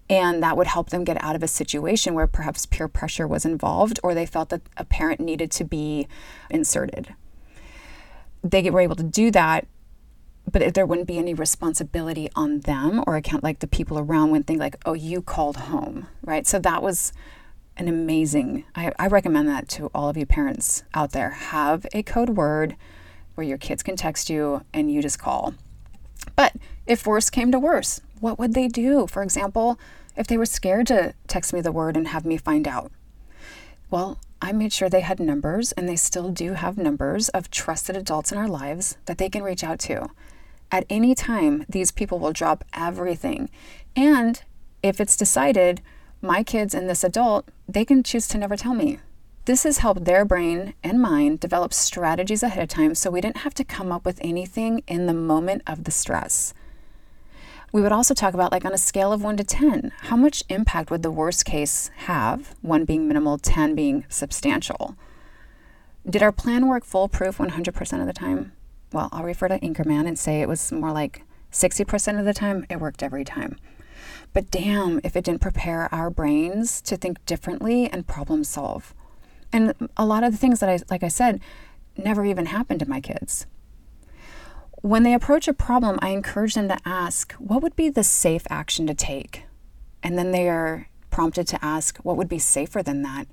And 0.10 0.42
that 0.44 0.56
would 0.56 0.68
help 0.68 0.92
them 0.92 1.04
get 1.04 1.22
out 1.24 1.36
of 1.36 1.42
a 1.42 1.48
situation 1.48 2.14
where 2.14 2.28
perhaps 2.28 2.68
peer 2.68 2.88
pressure 2.88 3.28
was 3.28 3.44
involved 3.44 4.00
or 4.04 4.14
they 4.14 4.28
felt 4.28 4.50
that 4.50 4.62
a 4.78 4.86
parent 4.86 5.20
needed 5.20 5.50
to 5.52 5.64
be 5.64 6.08
inserted. 6.50 7.16
They 8.44 8.70
were 8.70 8.82
able 8.82 8.96
to 8.98 9.04
do 9.04 9.32
that, 9.32 9.68
but 10.52 10.76
there 10.76 10.86
wouldn't 10.86 11.08
be 11.08 11.18
any 11.18 11.34
responsibility 11.34 12.30
on 12.36 12.60
them 12.60 13.04
or 13.08 13.16
account 13.16 13.44
like 13.44 13.60
the 13.60 13.68
people 13.68 13.98
around 13.98 14.30
when 14.30 14.44
think 14.44 14.60
like, 14.60 14.76
oh, 14.86 14.94
you 14.94 15.24
called 15.24 15.58
home, 15.58 16.06
right? 16.24 16.46
So 16.46 16.60
that 16.60 16.84
was 16.84 17.12
an 17.78 17.88
amazing, 17.88 18.66
I, 18.76 18.92
I 18.98 19.08
recommend 19.08 19.48
that 19.50 19.68
to 19.70 19.92
all 19.94 20.10
of 20.10 20.18
you 20.18 20.26
parents 20.26 20.84
out 20.94 21.12
there. 21.12 21.32
Have 21.32 21.86
a 21.94 22.04
code 22.04 22.30
word 22.30 22.76
where 23.36 23.46
your 23.46 23.58
kids 23.58 23.84
can 23.84 23.96
text 23.96 24.30
you 24.30 24.64
and 24.74 24.92
you 24.92 25.02
just 25.02 25.20
call. 25.20 25.54
But 26.36 26.54
if 26.86 27.06
worse 27.06 27.30
came 27.30 27.52
to 27.52 27.60
worse, 27.60 28.02
what 28.20 28.40
would 28.40 28.54
they 28.54 28.68
do? 28.68 29.08
For 29.08 29.22
example, 29.22 29.80
if 30.16 30.28
they 30.28 30.38
were 30.38 30.46
scared 30.46 30.88
to 30.88 31.14
text 31.28 31.54
me 31.54 31.62
the 31.62 31.72
word 31.72 31.98
and 31.98 32.08
have 32.08 32.26
me 32.26 32.38
find 32.38 32.68
out. 32.68 32.92
Well, 33.90 34.20
I 34.42 34.52
made 34.52 34.74
sure 34.74 34.90
they 34.90 35.02
had 35.02 35.20
numbers, 35.20 35.72
and 35.74 35.88
they 35.88 35.96
still 35.96 36.30
do 36.30 36.54
have 36.54 36.78
numbers 36.78 37.30
of 37.30 37.50
trusted 37.50 37.96
adults 37.96 38.32
in 38.32 38.38
our 38.38 38.48
lives 38.48 38.98
that 39.06 39.18
they 39.18 39.30
can 39.30 39.44
reach 39.44 39.64
out 39.64 39.80
to. 39.80 40.10
At 40.72 40.86
any 40.90 41.16
time, 41.16 41.66
these 41.70 41.92
people 41.92 42.20
will 42.20 42.34
drop 42.34 42.64
everything. 42.74 43.50
And 43.96 44.42
if 44.84 45.00
it's 45.00 45.16
decided, 45.16 45.82
my 46.26 46.44
kids 46.44 46.74
and 46.74 46.90
this 46.90 47.04
adult, 47.04 47.48
they 47.68 47.86
can 47.86 48.04
choose 48.04 48.28
to 48.30 48.38
never 48.38 48.58
tell 48.58 48.74
me. 48.74 49.00
This 49.46 49.64
has 49.64 49.78
helped 49.78 50.06
their 50.06 50.26
brain 50.26 50.74
and 50.84 51.00
mind 51.00 51.40
develop 51.40 51.72
strategies 51.74 52.42
ahead 52.42 52.64
of 52.64 52.70
time 52.70 52.96
so 52.96 53.12
we 53.12 53.22
didn't 53.22 53.38
have 53.38 53.54
to 53.54 53.64
come 53.64 53.92
up 53.92 54.04
with 54.04 54.20
anything 54.22 54.82
in 54.88 55.06
the 55.06 55.14
moment 55.14 55.62
of 55.68 55.84
the 55.84 55.92
stress. 55.92 56.54
We 57.72 57.82
would 57.82 57.92
also 57.92 58.14
talk 58.14 58.34
about, 58.34 58.52
like, 58.52 58.66
on 58.66 58.74
a 58.74 58.78
scale 58.78 59.14
of 59.14 59.22
1 59.22 59.38
to 59.38 59.44
10, 59.44 59.92
how 60.04 60.16
much 60.16 60.44
impact 60.50 60.90
would 60.90 61.04
the 61.04 61.12
worst 61.12 61.46
case 61.46 61.92
have, 61.98 62.56
1 62.62 62.86
being 62.86 63.08
minimal, 63.08 63.38
10 63.38 63.76
being 63.76 64.06
substantial? 64.10 64.96
Did 66.10 66.24
our 66.24 66.32
plan 66.32 66.68
work 66.68 66.86
foolproof 66.86 67.38
100% 67.38 68.00
of 68.00 68.08
the 68.08 68.14
time? 68.14 68.54
Well, 68.94 69.10
I'll 69.12 69.24
refer 69.24 69.50
to 69.50 69.60
Anchorman 69.60 70.08
and 70.08 70.18
say 70.18 70.42
it 70.42 70.48
was 70.48 70.72
more 70.72 70.92
like 70.92 71.24
60% 71.52 72.18
of 72.18 72.26
the 72.26 72.34
time, 72.34 72.66
it 72.70 72.80
worked 72.80 73.04
every 73.04 73.26
time. 73.26 73.58
But 74.36 74.52
damn, 74.52 75.00
if 75.02 75.15
it 75.15 75.24
didn't 75.24 75.39
prepare 75.39 75.88
our 75.95 76.10
brains 76.10 76.82
to 76.82 76.98
think 76.98 77.26
differently 77.26 77.89
and 77.89 78.06
problem 78.06 78.43
solve. 78.43 78.93
And 79.54 79.74
a 79.95 80.06
lot 80.06 80.26
of 80.26 80.34
the 80.34 80.38
things 80.38 80.60
that 80.60 80.69
I, 80.69 80.78
like 80.89 81.04
I 81.04 81.08
said, 81.08 81.39
never 81.95 82.26
even 82.26 82.48
happened 82.48 82.82
to 82.82 82.89
my 82.89 83.00
kids. 83.00 83.48
When 84.82 85.04
they 85.04 85.13
approach 85.13 85.48
a 85.48 85.54
problem, 85.54 85.98
I 86.02 86.10
encourage 86.10 86.56
them 86.56 86.67
to 86.67 86.78
ask, 86.84 87.32
what 87.36 87.63
would 87.63 87.78
be 87.78 87.88
the 87.88 88.04
safe 88.04 88.43
action 88.50 88.86
to 88.88 88.93
take? 88.93 89.43
And 90.04 90.17
then 90.17 90.32
they 90.32 90.50
are 90.50 90.89
prompted 91.12 91.48
to 91.48 91.63
ask, 91.63 91.98
what 92.00 92.17
would 92.17 92.28
be 92.28 92.38
safer 92.38 92.84
than 92.84 93.04
that? 93.04 93.28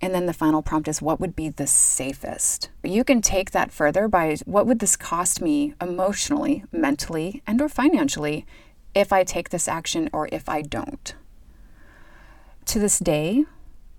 And 0.00 0.14
then 0.14 0.26
the 0.26 0.32
final 0.32 0.62
prompt 0.62 0.86
is, 0.86 1.02
what 1.02 1.18
would 1.18 1.34
be 1.34 1.48
the 1.48 1.66
safest? 1.66 2.70
You 2.84 3.02
can 3.02 3.20
take 3.20 3.50
that 3.50 3.72
further 3.72 4.06
by 4.06 4.36
what 4.44 4.68
would 4.68 4.78
this 4.78 4.96
cost 4.96 5.42
me 5.42 5.74
emotionally, 5.80 6.62
mentally, 6.70 7.42
and 7.48 7.60
or 7.60 7.68
financially 7.68 8.46
if 8.94 9.12
I 9.12 9.24
take 9.24 9.50
this 9.50 9.68
action 9.68 10.10
or 10.12 10.28
if 10.32 10.48
I 10.48 10.62
don't? 10.62 11.14
To 12.66 12.78
this 12.78 12.98
day, 12.98 13.44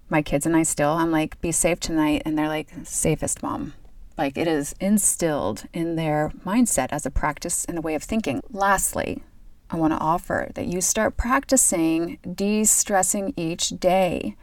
my 0.10 0.22
kids 0.22 0.46
and 0.46 0.56
I 0.56 0.64
still, 0.64 0.92
I'm 0.92 1.12
like, 1.12 1.40
be 1.42 1.52
safe 1.52 1.80
tonight. 1.80 2.22
And 2.26 2.38
they're 2.38 2.48
like, 2.48 2.70
safest 2.84 3.42
mom. 3.42 3.74
Like 4.18 4.38
it 4.38 4.48
is 4.48 4.76
instilled 4.80 5.64
in 5.74 5.96
their 5.96 6.32
mindset 6.46 6.90
as 6.92 7.06
a 7.06 7.12
practice 7.12 7.66
and 7.66 7.78
a 7.78 7.82
way 7.82 7.96
of 7.96 8.04
thinking. 8.04 8.42
Lastly, 8.52 9.24
I 9.70 9.78
want 9.78 9.94
to 9.94 10.00
offer 10.00 10.52
that 10.54 10.68
you 10.68 10.82
start 10.82 11.18
practicing 11.18 12.20
de 12.36 12.66
stressing 12.66 13.34
each 13.38 13.70
day. 13.70 14.36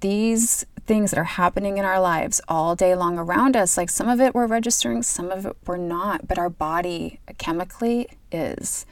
These 0.00 0.66
things 0.84 1.10
that 1.10 1.18
are 1.18 1.24
happening 1.24 1.78
in 1.78 1.84
our 1.84 2.00
lives 2.00 2.40
all 2.48 2.76
day 2.76 2.94
long 2.94 3.18
around 3.18 3.56
us, 3.56 3.76
like 3.76 3.88
some 3.88 4.08
of 4.08 4.20
it 4.20 4.34
we're 4.34 4.46
registering, 4.46 5.02
some 5.02 5.30
of 5.30 5.46
it 5.46 5.56
we're 5.66 5.78
not, 5.78 6.28
but 6.28 6.38
our 6.38 6.50
body 6.50 7.18
chemically 7.38 8.08
is. 8.30 8.84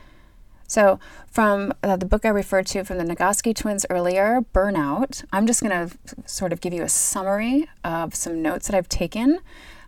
So, 0.70 1.00
from 1.26 1.74
uh, 1.82 1.96
the 1.96 2.06
book 2.06 2.24
I 2.24 2.28
referred 2.28 2.66
to 2.66 2.84
from 2.84 2.98
the 2.98 3.04
Nagoski 3.04 3.56
twins 3.56 3.84
earlier, 3.90 4.40
Burnout, 4.54 5.24
I'm 5.32 5.44
just 5.44 5.64
going 5.64 5.72
to 5.72 5.98
sort 6.26 6.52
of 6.52 6.60
give 6.60 6.72
you 6.72 6.84
a 6.84 6.88
summary 6.88 7.68
of 7.82 8.14
some 8.14 8.40
notes 8.40 8.68
that 8.68 8.76
I've 8.76 8.88
taken 8.88 9.40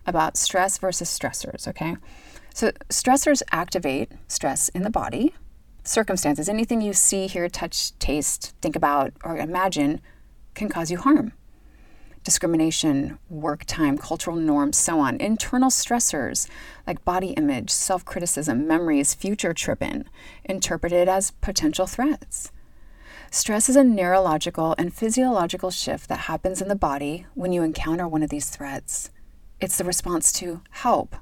about 0.05 0.35
stress 0.35 0.77
versus 0.77 1.07
stressors, 1.07 1.69
okay? 1.69 1.95
So, 2.53 2.71
stressors 2.89 3.41
activate 3.49 4.11
stress 4.27 4.67
in 4.67 4.81
the 4.81 4.89
body. 4.89 5.33
Circumstances, 5.85 6.49
anything 6.49 6.81
you 6.81 6.91
see, 6.91 7.27
hear, 7.27 7.47
touch, 7.47 7.97
taste, 7.99 8.53
think 8.61 8.75
about, 8.75 9.13
or 9.23 9.37
imagine 9.37 10.01
can 10.53 10.67
cause 10.67 10.91
you 10.91 10.97
harm 10.97 11.31
discrimination, 12.23 13.19
work 13.29 13.65
time, 13.65 13.97
cultural 13.97 14.35
norms, 14.35 14.77
so 14.77 14.99
on. 14.99 15.17
Internal 15.17 15.69
stressors 15.69 16.47
like 16.87 17.05
body 17.05 17.31
image, 17.31 17.69
self 17.69 18.05
criticism, 18.05 18.67
memories, 18.67 19.13
future 19.13 19.53
tripping, 19.53 20.05
interpreted 20.43 21.07
as 21.07 21.31
potential 21.31 21.87
threats. 21.87 22.51
Stress 23.31 23.67
is 23.67 23.75
a 23.75 23.83
neurological 23.83 24.75
and 24.77 24.93
physiological 24.93 25.71
shift 25.71 26.07
that 26.07 26.19
happens 26.29 26.61
in 26.61 26.67
the 26.67 26.75
body 26.75 27.25
when 27.33 27.51
you 27.51 27.63
encounter 27.63 28.07
one 28.07 28.21
of 28.21 28.29
these 28.29 28.49
threats. 28.49 29.09
It's 29.59 29.77
the 29.77 29.83
response 29.83 30.31
to 30.33 30.61
help. 30.69 31.15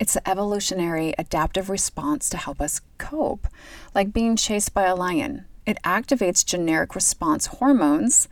It's 0.00 0.14
the 0.14 0.28
evolutionary 0.28 1.14
adaptive 1.18 1.70
response 1.70 2.30
to 2.30 2.36
help 2.36 2.60
us 2.60 2.80
cope, 2.98 3.46
like 3.94 4.12
being 4.12 4.34
chased 4.34 4.74
by 4.74 4.86
a 4.86 4.96
lion. 4.96 5.44
It 5.66 5.78
activates 5.84 6.44
generic 6.44 6.94
response 6.94 7.46
hormones 7.46 8.26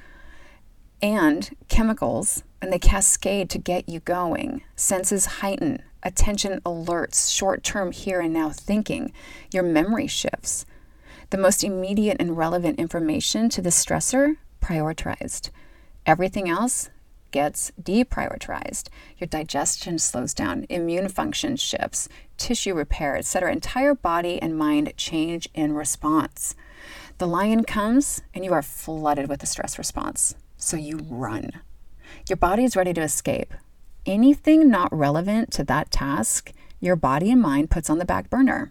and 1.02 1.50
chemicals, 1.68 2.42
and 2.60 2.72
they 2.72 2.78
cascade 2.78 3.50
to 3.50 3.58
get 3.58 3.88
you 3.88 4.00
going. 4.00 4.62
Senses 4.76 5.26
heighten, 5.26 5.82
attention 6.02 6.60
alerts, 6.62 7.32
short 7.34 7.62
term 7.62 7.92
here 7.92 8.20
and 8.20 8.32
now 8.32 8.50
thinking, 8.50 9.12
your 9.52 9.62
memory 9.62 10.06
shifts. 10.06 10.66
The 11.30 11.38
most 11.38 11.62
immediate 11.62 12.16
and 12.18 12.36
relevant 12.36 12.78
information 12.78 13.48
to 13.50 13.62
the 13.62 13.70
stressor 13.70 14.36
prioritized. 14.62 15.50
Everything 16.06 16.48
else 16.48 16.90
gets 17.30 17.70
deprioritized. 17.80 18.88
Your 19.18 19.28
digestion 19.28 19.98
slows 19.98 20.32
down, 20.32 20.66
immune 20.70 21.08
function 21.08 21.56
shifts, 21.56 22.08
tissue 22.38 22.74
repair, 22.74 23.16
etc. 23.16 23.52
Entire 23.52 23.94
body 23.94 24.40
and 24.40 24.56
mind 24.56 24.92
change 24.96 25.48
in 25.54 25.74
response. 25.74 26.54
The 27.18 27.26
lion 27.26 27.64
comes 27.64 28.22
and 28.32 28.44
you 28.44 28.52
are 28.52 28.62
flooded 28.62 29.28
with 29.28 29.42
a 29.42 29.46
stress 29.46 29.76
response. 29.76 30.36
So 30.56 30.76
you 30.76 31.00
run. 31.08 31.50
Your 32.28 32.36
body 32.36 32.62
is 32.62 32.76
ready 32.76 32.94
to 32.94 33.00
escape. 33.00 33.54
Anything 34.06 34.68
not 34.68 34.96
relevant 34.96 35.50
to 35.54 35.64
that 35.64 35.90
task, 35.90 36.52
your 36.78 36.94
body 36.94 37.32
and 37.32 37.42
mind 37.42 37.70
puts 37.70 37.90
on 37.90 37.98
the 37.98 38.04
back 38.04 38.30
burner. 38.30 38.70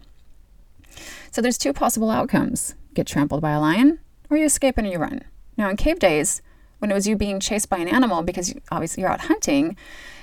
So 1.30 1.42
there's 1.42 1.58
two 1.58 1.74
possible 1.74 2.10
outcomes 2.10 2.74
get 2.94 3.06
trampled 3.06 3.42
by 3.42 3.52
a 3.52 3.60
lion, 3.60 4.00
or 4.30 4.38
you 4.38 4.46
escape 4.46 4.78
and 4.78 4.90
you 4.90 4.98
run. 4.98 5.22
Now, 5.56 5.68
in 5.68 5.76
cave 5.76 5.98
days, 5.98 6.42
when 6.78 6.90
it 6.90 6.94
was 6.94 7.06
you 7.06 7.16
being 7.16 7.40
chased 7.40 7.68
by 7.68 7.76
an 7.78 7.86
animal 7.86 8.22
because 8.22 8.48
you, 8.48 8.60
obviously 8.72 9.02
you're 9.02 9.12
out 9.12 9.22
hunting 9.22 9.76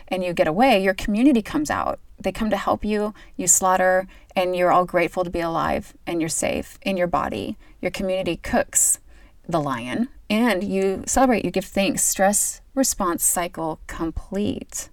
and 0.08 0.24
you 0.24 0.34
get 0.34 0.48
away, 0.48 0.82
your 0.82 0.96
community 0.96 1.42
comes 1.42 1.70
out. 1.70 2.00
They 2.20 2.32
come 2.32 2.50
to 2.50 2.58
help 2.58 2.86
you, 2.86 3.14
you 3.36 3.48
slaughter, 3.48 4.08
and 4.36 4.56
you're 4.56 4.72
all 4.72 4.86
grateful 4.86 5.24
to 5.24 5.30
be 5.30 5.42
alive 5.42 5.94
and 6.08 6.22
you're 6.22 6.30
safe 6.30 6.80
in 6.82 6.98
your 6.98 7.08
body. 7.08 7.58
Your 7.82 7.92
community 7.92 8.38
cooks 8.38 9.00
the 9.48 9.62
lion 9.62 10.10
and 10.30 10.64
you 10.64 11.04
celebrate, 11.06 11.46
you 11.46 11.52
give 11.52 11.66
thanks. 11.66 12.04
Stress 12.04 12.62
response 12.74 13.24
cycle 13.24 13.80
complete. 13.88 14.90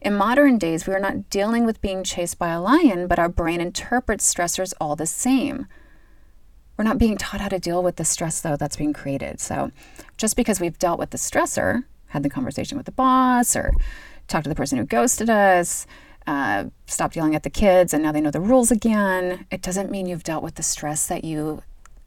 In 0.00 0.14
modern 0.14 0.58
days, 0.58 0.86
we 0.86 0.94
are 0.94 1.00
not 1.00 1.30
dealing 1.30 1.64
with 1.64 1.80
being 1.80 2.04
chased 2.04 2.38
by 2.38 2.50
a 2.50 2.60
lion, 2.60 3.06
but 3.06 3.18
our 3.18 3.28
brain 3.28 3.60
interprets 3.60 4.32
stressors 4.32 4.74
all 4.80 4.96
the 4.96 5.06
same. 5.06 5.66
We're 6.76 6.84
not 6.84 6.98
being 6.98 7.16
taught 7.16 7.40
how 7.40 7.48
to 7.48 7.58
deal 7.58 7.82
with 7.82 7.96
the 7.96 8.04
stress, 8.04 8.40
though, 8.40 8.56
that's 8.56 8.76
being 8.76 8.92
created. 8.92 9.40
So 9.40 9.70
just 10.16 10.36
because 10.36 10.60
we've 10.60 10.78
dealt 10.78 10.98
with 10.98 11.10
the 11.10 11.18
stressor, 11.18 11.84
had 12.08 12.22
the 12.22 12.30
conversation 12.30 12.76
with 12.76 12.86
the 12.86 12.92
boss, 12.92 13.54
or 13.56 13.72
talked 14.28 14.44
to 14.44 14.48
the 14.48 14.56
person 14.56 14.78
who 14.78 14.84
ghosted 14.84 15.30
us, 15.30 15.86
uh, 16.26 16.64
stopped 16.86 17.16
yelling 17.16 17.34
at 17.34 17.42
the 17.42 17.50
kids, 17.50 17.92
and 17.92 18.02
now 18.02 18.12
they 18.12 18.20
know 18.20 18.30
the 18.30 18.40
rules 18.40 18.70
again, 18.70 19.46
it 19.50 19.62
doesn't 19.62 19.90
mean 19.90 20.06
you've 20.06 20.24
dealt 20.24 20.42
with 20.42 20.54
the 20.54 20.62
stress 20.62 21.06
that 21.06 21.24
you 21.24 21.62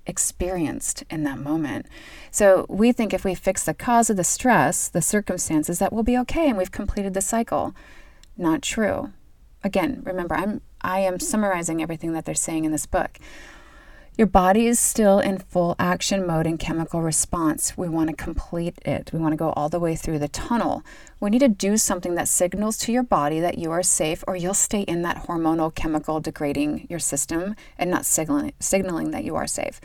experienced 0.06 1.04
in 1.10 1.24
that 1.24 1.40
moment. 1.40 1.88
So 2.32 2.66
we 2.70 2.92
think 2.92 3.14
if 3.14 3.26
we 3.26 3.36
fix 3.36 3.64
the 3.64 3.74
cause 3.74 4.10
of 4.10 4.18
the 4.18 4.24
stress, 4.24 4.88
the 4.88 5.02
circumstances, 5.02 5.80
that 5.80 5.92
we'll 5.92 6.04
be 6.04 6.18
okay 6.20 6.48
and 6.48 6.58
we've 6.58 6.72
completed 6.72 7.14
the 7.14 7.22
cycle. 7.22 7.74
Not 8.38 8.62
true. 8.62 9.12
Again, 9.64 10.02
remember, 10.06 10.36
I'm 10.36 10.62
I 10.82 11.00
am 11.00 11.20
summarizing 11.20 11.82
everything 11.82 12.14
that 12.14 12.26
they're 12.26 12.36
saying 12.36 12.64
in 12.64 12.72
this 12.72 12.86
book. 12.86 13.18
Your 14.18 14.28
body 14.28 14.68
is 14.68 14.80
still 14.80 15.20
in 15.20 15.40
full 15.40 15.76
action 15.78 16.26
mode 16.26 16.48
and 16.48 16.58
chemical 16.58 17.02
response. 17.02 17.78
We 17.78 17.90
want 17.90 18.10
to 18.10 18.16
complete 18.16 18.80
it. 18.86 19.12
We 19.12 19.20
want 19.20 19.34
to 19.34 19.38
go 19.38 19.50
all 19.58 19.68
the 19.68 19.80
way 19.80 19.98
through 19.98 20.20
the 20.20 20.30
tunnel. 20.30 20.84
We 21.20 21.30
need 21.32 21.40
to 21.40 21.50
do 21.50 21.76
something 21.76 22.16
that 22.16 22.30
signals 22.30 22.78
to 22.78 22.94
your 22.94 23.04
body 23.04 23.42
that 23.42 23.58
you 23.58 23.72
are 23.72 23.84
safe, 23.84 24.24
or 24.26 24.38
you'll 24.38 24.54
stay 24.54 24.84
in 24.84 25.02
that 25.02 25.28
hormonal 25.28 25.76
chemical 25.76 26.22
degrading 26.22 26.88
your 26.90 27.00
system 27.00 27.58
and 27.78 27.92
not 27.92 28.06
signaling, 28.06 28.54
signaling 28.58 29.12
that 29.12 29.26
you 29.26 29.36
are 29.36 29.48
safe. 29.48 29.82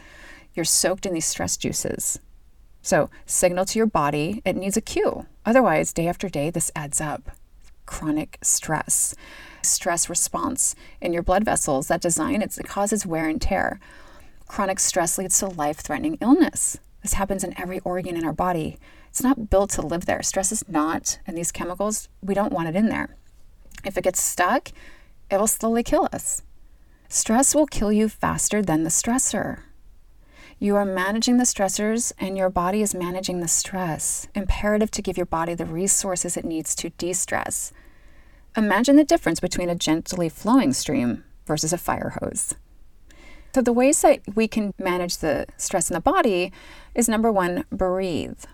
You're 0.54 0.64
soaked 0.64 1.06
in 1.06 1.14
these 1.14 1.26
stress 1.26 1.56
juices. 1.56 2.20
So, 2.82 3.10
signal 3.26 3.64
to 3.64 3.80
your 3.80 3.86
body, 3.86 4.42
it 4.44 4.54
needs 4.54 4.76
a 4.76 4.80
cue. 4.80 5.26
Otherwise, 5.44 5.92
day 5.92 6.06
after 6.06 6.28
day, 6.28 6.50
this 6.50 6.70
adds 6.76 7.00
up. 7.00 7.32
Chronic 7.84 8.38
stress, 8.42 9.16
stress 9.60 10.08
response 10.08 10.76
in 11.00 11.12
your 11.12 11.24
blood 11.24 11.44
vessels, 11.44 11.88
that 11.88 12.00
design, 12.00 12.42
it 12.42 12.56
causes 12.64 13.04
wear 13.04 13.28
and 13.28 13.42
tear. 13.42 13.80
Chronic 14.50 14.80
stress 14.80 15.16
leads 15.16 15.38
to 15.38 15.46
life 15.46 15.78
threatening 15.78 16.18
illness. 16.20 16.80
This 17.02 17.12
happens 17.12 17.44
in 17.44 17.56
every 17.56 17.78
organ 17.84 18.16
in 18.16 18.24
our 18.24 18.32
body. 18.32 18.78
It's 19.08 19.22
not 19.22 19.48
built 19.48 19.70
to 19.70 19.80
live 19.80 20.06
there. 20.06 20.24
Stress 20.24 20.50
is 20.50 20.68
not, 20.68 21.20
and 21.24 21.38
these 21.38 21.52
chemicals, 21.52 22.08
we 22.20 22.34
don't 22.34 22.52
want 22.52 22.68
it 22.68 22.74
in 22.74 22.88
there. 22.88 23.16
If 23.84 23.96
it 23.96 24.02
gets 24.02 24.20
stuck, 24.20 24.72
it 25.30 25.36
will 25.38 25.46
slowly 25.46 25.84
kill 25.84 26.08
us. 26.12 26.42
Stress 27.08 27.54
will 27.54 27.68
kill 27.68 27.92
you 27.92 28.08
faster 28.08 28.60
than 28.60 28.82
the 28.82 28.90
stressor. 28.90 29.60
You 30.58 30.74
are 30.74 30.84
managing 30.84 31.36
the 31.36 31.44
stressors, 31.44 32.12
and 32.18 32.36
your 32.36 32.50
body 32.50 32.82
is 32.82 32.92
managing 32.92 33.38
the 33.38 33.46
stress. 33.46 34.26
Imperative 34.34 34.90
to 34.90 35.00
give 35.00 35.16
your 35.16 35.26
body 35.26 35.54
the 35.54 35.64
resources 35.64 36.36
it 36.36 36.44
needs 36.44 36.74
to 36.74 36.90
de 36.90 37.12
stress. 37.12 37.72
Imagine 38.56 38.96
the 38.96 39.04
difference 39.04 39.38
between 39.38 39.70
a 39.70 39.76
gently 39.76 40.28
flowing 40.28 40.72
stream 40.72 41.22
versus 41.46 41.72
a 41.72 41.78
fire 41.78 42.16
hose. 42.20 42.56
So, 43.52 43.62
the 43.62 43.72
ways 43.72 44.00
that 44.02 44.20
we 44.34 44.46
can 44.46 44.72
manage 44.78 45.18
the 45.18 45.46
stress 45.56 45.90
in 45.90 45.94
the 45.94 46.00
body 46.00 46.52
is 46.94 47.08
number 47.08 47.32
one, 47.32 47.64
breathe. 47.70 48.44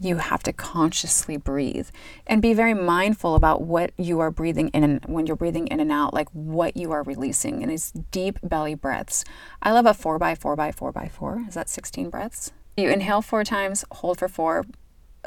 You 0.00 0.16
have 0.16 0.42
to 0.44 0.52
consciously 0.52 1.36
breathe 1.36 1.90
and 2.26 2.40
be 2.40 2.54
very 2.54 2.74
mindful 2.74 3.34
about 3.34 3.62
what 3.62 3.92
you 3.98 4.18
are 4.18 4.30
breathing 4.30 4.68
in 4.68 4.82
and 4.82 5.04
when 5.04 5.26
you're 5.26 5.36
breathing 5.36 5.66
in 5.68 5.78
and 5.78 5.92
out, 5.92 6.14
like 6.14 6.28
what 6.30 6.76
you 6.76 6.90
are 6.90 7.02
releasing 7.02 7.62
And 7.62 7.70
it's 7.70 7.92
deep 8.10 8.38
belly 8.42 8.74
breaths. 8.74 9.24
I 9.62 9.72
love 9.72 9.86
a 9.86 9.94
four 9.94 10.18
by 10.18 10.34
four 10.34 10.56
by 10.56 10.72
four 10.72 10.90
by 10.90 11.08
four. 11.08 11.44
Is 11.46 11.54
that 11.54 11.68
16 11.68 12.08
breaths? 12.08 12.50
You 12.76 12.88
inhale 12.88 13.20
four 13.20 13.44
times, 13.44 13.84
hold 13.92 14.18
for 14.18 14.28
four, 14.28 14.64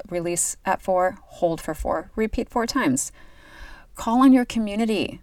release 0.09 0.57
at 0.65 0.81
four, 0.81 1.19
hold 1.23 1.61
for 1.61 1.75
four, 1.75 2.09
repeat 2.15 2.49
four 2.49 2.65
times. 2.65 3.11
Call 3.95 4.23
on 4.23 4.33
your 4.33 4.45
community. 4.45 5.21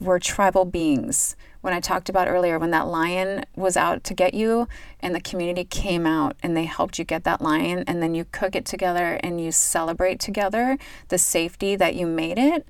We're 0.00 0.18
tribal 0.18 0.64
beings 0.64 1.36
when 1.64 1.72
I 1.72 1.80
talked 1.80 2.10
about 2.10 2.28
earlier, 2.28 2.58
when 2.58 2.72
that 2.72 2.88
lion 2.88 3.42
was 3.56 3.74
out 3.74 4.04
to 4.04 4.12
get 4.12 4.34
you 4.34 4.68
and 5.00 5.14
the 5.14 5.20
community 5.20 5.64
came 5.64 6.04
out 6.04 6.36
and 6.42 6.54
they 6.54 6.66
helped 6.66 6.98
you 6.98 7.06
get 7.06 7.24
that 7.24 7.40
lion, 7.40 7.84
and 7.86 8.02
then 8.02 8.14
you 8.14 8.26
cook 8.26 8.54
it 8.54 8.66
together 8.66 9.18
and 9.22 9.40
you 9.40 9.50
celebrate 9.50 10.20
together 10.20 10.76
the 11.08 11.16
safety 11.16 11.74
that 11.74 11.94
you 11.94 12.06
made 12.06 12.38
it 12.38 12.68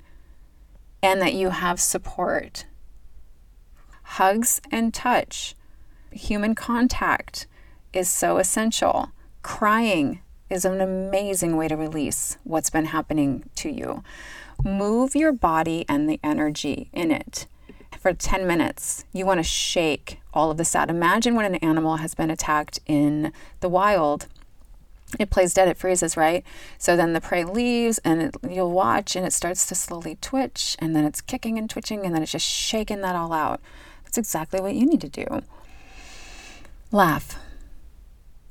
and 1.03 1.21
that 1.21 1.33
you 1.33 1.49
have 1.49 1.81
support. 1.81 2.67
Hugs 4.01 4.61
and 4.71 4.93
touch, 4.93 5.55
human 6.09 6.55
contact 6.55 7.47
is 7.91 8.09
so 8.09 8.37
essential. 8.37 9.11
Crying 9.41 10.21
is 10.49 10.63
an 10.63 10.79
amazing 10.79 11.57
way 11.57 11.67
to 11.67 11.75
release 11.75 12.37
what's 12.45 12.69
been 12.69 12.85
happening 12.85 13.43
to 13.57 13.69
you. 13.69 14.03
Move 14.63 15.17
your 15.17 15.33
body 15.33 15.83
and 15.89 16.09
the 16.09 16.17
energy 16.23 16.89
in 16.93 17.11
it 17.11 17.45
for 18.05 18.13
10 18.13 18.45
minutes. 18.45 19.03
You 19.13 19.25
want 19.25 19.39
to 19.39 19.43
shake 19.43 20.19
all 20.31 20.51
of 20.51 20.57
this 20.57 20.75
out. 20.75 20.91
Imagine 20.91 21.33
when 21.33 21.47
an 21.47 21.55
animal 21.55 21.95
has 21.95 22.13
been 22.13 22.29
attacked 22.29 22.79
in 22.85 23.33
the 23.61 23.67
wild. 23.67 24.27
It 25.17 25.31
plays 25.31 25.55
dead, 25.55 25.69
it 25.69 25.77
freezes, 25.77 26.15
right? 26.15 26.43
So 26.77 26.95
then 26.95 27.13
the 27.13 27.19
prey 27.19 27.43
leaves 27.43 27.97
and 28.05 28.21
it, 28.21 28.35
you'll 28.47 28.69
watch 28.69 29.15
and 29.15 29.25
it 29.25 29.33
starts 29.33 29.65
to 29.65 29.73
slowly 29.73 30.19
twitch 30.21 30.77
and 30.77 30.95
then 30.95 31.03
it's 31.03 31.19
kicking 31.19 31.57
and 31.57 31.67
twitching 31.67 32.05
and 32.05 32.13
then 32.13 32.21
it's 32.21 32.31
just 32.31 32.45
shaking 32.45 33.01
that 33.01 33.15
all 33.15 33.33
out. 33.33 33.59
That's 34.03 34.19
exactly 34.19 34.61
what 34.61 34.75
you 34.75 34.85
need 34.85 35.01
to 35.01 35.09
do. 35.09 35.25
Laugh. 36.91 37.39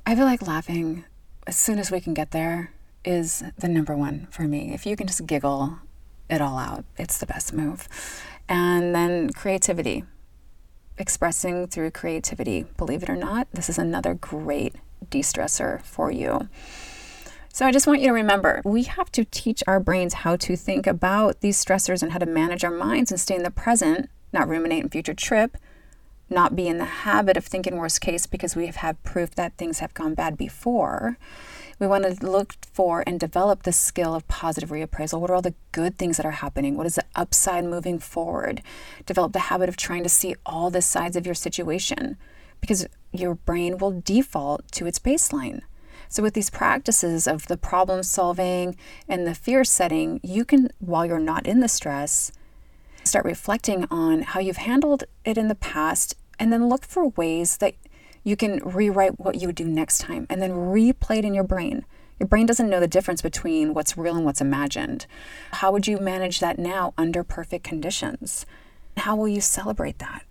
I 0.05 0.17
feel 0.17 0.25
like 0.25 0.45
laughing 0.45 1.05
as 1.47 1.57
soon 1.57 1.79
as 1.79 1.93
we 1.93 2.01
can 2.01 2.13
get 2.13 2.33
there 2.33 2.73
is 3.05 3.45
the 3.57 3.69
number 3.69 3.97
one 3.97 4.27
for 4.33 4.49
me. 4.49 4.75
If 4.75 4.85
you 4.85 4.97
can 4.97 5.07
just 5.07 5.25
giggle 5.27 5.79
it 6.29 6.41
all 6.41 6.59
out, 6.59 6.85
it's 6.99 7.19
the 7.19 7.27
best 7.27 7.53
move. 7.53 7.87
And 8.49 8.95
then 8.95 9.31
creativity, 9.31 10.05
expressing 10.99 11.67
through 11.67 11.91
creativity. 11.93 12.67
Believe 12.77 13.03
it 13.03 13.11
or 13.11 13.17
not, 13.17 13.49
this 13.53 13.69
is 13.69 13.79
another 13.79 14.15
great 14.15 14.75
de 15.11 15.21
stressor 15.21 15.83
for 15.83 16.11
you. 16.11 16.49
So 17.53 17.65
I 17.65 17.73
just 17.73 17.87
want 17.87 18.01
you 18.01 18.09
to 18.09 18.15
remember 18.15 18.61
we 18.65 18.83
have 18.83 19.13
to 19.13 19.25
teach 19.25 19.63
our 19.67 19.79
brains 19.79 20.15
how 20.15 20.37
to 20.37 20.57
think 20.57 20.87
about 20.87 21.41
these 21.41 21.63
stressors 21.63 22.03
and 22.03 22.13
how 22.13 22.19
to 22.19 22.27
manage 22.27 22.65
our 22.65 22.71
minds 22.71 23.11
and 23.13 23.21
stay 23.21 23.37
in 23.37 23.45
the 23.45 23.51
present, 23.51 24.11
not 24.33 24.49
ruminate 24.49 24.83
in 24.83 24.91
future 24.91 25.15
trip, 25.15 25.57
not 26.35 26.57
be 26.57 26.69
in 26.69 26.79
the 26.79 26.85
habit 26.85 27.37
of 27.37 27.47
thinking 27.47 27.77
worst 27.77 28.01
case 28.01 28.27
because 28.27 28.55
we 28.55 28.67
have 28.67 28.77
had 28.77 29.03
proof 29.03 29.35
that 29.37 29.57
things 29.57 29.79
have 29.79 29.95
gone 29.95 30.15
bad 30.15 30.37
before. 30.37 31.17
We 31.79 31.87
want 31.87 32.05
to 32.05 32.27
look 32.27 32.55
for 32.73 33.03
and 33.07 33.19
develop 33.19 33.63
the 33.63 33.73
skill 33.73 34.15
of 34.15 34.29
positive 34.29 34.71
reappraisal. 34.71 35.21
What 35.21 35.31
are 35.31 35.35
all 35.35 35.43
the 35.43 35.55
good 35.73 35.97
things 35.97 36.17
that 36.17 36.27
are 36.27 36.33
happening? 36.33 36.77
What 36.77 36.87
is 36.87 36.95
the 36.95 37.05
upside 37.17 37.65
moving 37.65 37.99
forward? 37.99 38.63
Develop 39.07 39.33
the 39.33 39.51
habit 39.51 39.69
of 39.69 39.77
trying 39.77 40.03
to 40.03 40.09
see 40.09 40.35
all 40.47 40.71
the 40.71 40.83
sides 40.83 41.17
of 41.17 41.27
your 41.27 41.35
situation 41.35 42.17
because 42.61 42.87
your 43.13 43.35
brain 43.35 43.79
will 43.79 44.01
default 44.01 44.71
to 44.73 44.87
its 44.87 44.99
baseline. 44.99 45.63
So, 46.09 46.23
with 46.23 46.35
these 46.35 46.51
practices 46.51 47.27
of 47.27 47.47
the 47.49 47.57
problem 47.57 48.03
solving 48.03 48.77
and 49.09 49.27
the 49.27 49.35
fear 49.35 49.65
setting, 49.65 50.21
you 50.23 50.45
can, 50.45 50.71
while 50.79 51.05
you're 51.05 51.19
not 51.19 51.47
in 51.47 51.61
the 51.61 51.69
stress, 51.69 52.31
start 53.03 53.25
reflecting 53.25 53.87
on 53.91 54.23
how 54.23 54.41
you've 54.41 54.59
handled 54.59 55.05
it 55.25 55.37
in 55.37 55.49
the 55.49 55.55
past 55.55 56.15
and 56.39 56.53
then 56.53 56.69
look 56.69 56.85
for 56.85 57.09
ways 57.09 57.59
that 57.59 57.75
you 58.23 58.37
can 58.37 58.59
rewrite 58.65 59.21
what 59.21 59.41
you 59.41 59.49
would 59.49 59.57
do 59.57 59.65
next 59.65 59.99
time 59.99 60.27
and 60.31 60.41
then 60.41 60.51
replay 60.51 61.19
it 61.19 61.25
in 61.25 61.35
your 61.35 61.45
brain. 61.45 61.85
Your 62.19 62.29
brain 62.29 62.47
doesn't 62.47 62.71
know 62.71 62.81
the 62.81 62.89
difference 62.89 63.21
between 63.21 63.75
what's 63.75 63.99
real 63.99 64.17
and 64.17 64.25
what's 64.25 64.41
imagined. 64.41 65.07
How 65.53 65.73
would 65.73 65.87
you 65.87 65.99
manage 65.99 66.41
that 66.41 66.59
now 66.59 66.95
under 66.97 67.25
perfect 67.25 67.65
conditions? 67.65 68.47
How 68.99 69.17
will 69.17 69.29
you 69.29 69.41
celebrate 69.41 69.99
that? 69.99 70.25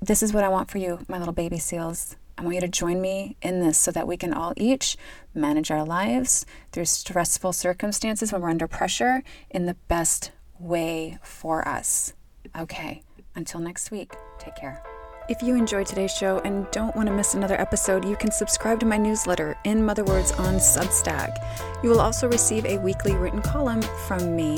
This 0.00 0.22
is 0.22 0.32
what 0.32 0.44
I 0.44 0.48
want 0.48 0.70
for 0.70 0.78
you, 0.78 1.00
my 1.08 1.18
little 1.18 1.34
baby 1.34 1.58
seals. 1.58 2.16
I 2.36 2.42
want 2.42 2.54
you 2.56 2.60
to 2.62 2.68
join 2.68 3.00
me 3.00 3.36
in 3.42 3.60
this 3.60 3.78
so 3.78 3.90
that 3.92 4.06
we 4.06 4.16
can 4.16 4.34
all 4.34 4.52
each 4.56 4.96
manage 5.34 5.70
our 5.70 5.84
lives 5.84 6.46
through 6.72 6.86
stressful 6.86 7.52
circumstances 7.52 8.32
when 8.32 8.42
we're 8.42 8.50
under 8.50 8.66
pressure 8.66 9.22
in 9.50 9.66
the 9.66 9.76
best 9.88 10.32
way 10.58 11.18
for 11.22 11.66
us. 11.66 12.12
Okay, 12.58 13.02
until 13.34 13.60
next 13.60 13.90
week, 13.90 14.14
take 14.38 14.56
care. 14.56 14.93
If 15.26 15.42
you 15.42 15.54
enjoyed 15.54 15.86
today's 15.86 16.14
show 16.14 16.40
and 16.40 16.70
don't 16.70 16.94
want 16.94 17.08
to 17.08 17.14
miss 17.14 17.32
another 17.32 17.58
episode, 17.58 18.04
you 18.04 18.14
can 18.14 18.30
subscribe 18.30 18.78
to 18.80 18.86
my 18.86 18.98
newsletter, 18.98 19.56
In 19.64 19.82
Mother 19.82 20.04
Words, 20.04 20.32
on 20.32 20.56
Substack. 20.56 21.42
You 21.82 21.88
will 21.88 22.02
also 22.02 22.28
receive 22.28 22.66
a 22.66 22.76
weekly 22.76 23.16
written 23.16 23.40
column 23.40 23.80
from 24.06 24.36
me. 24.36 24.56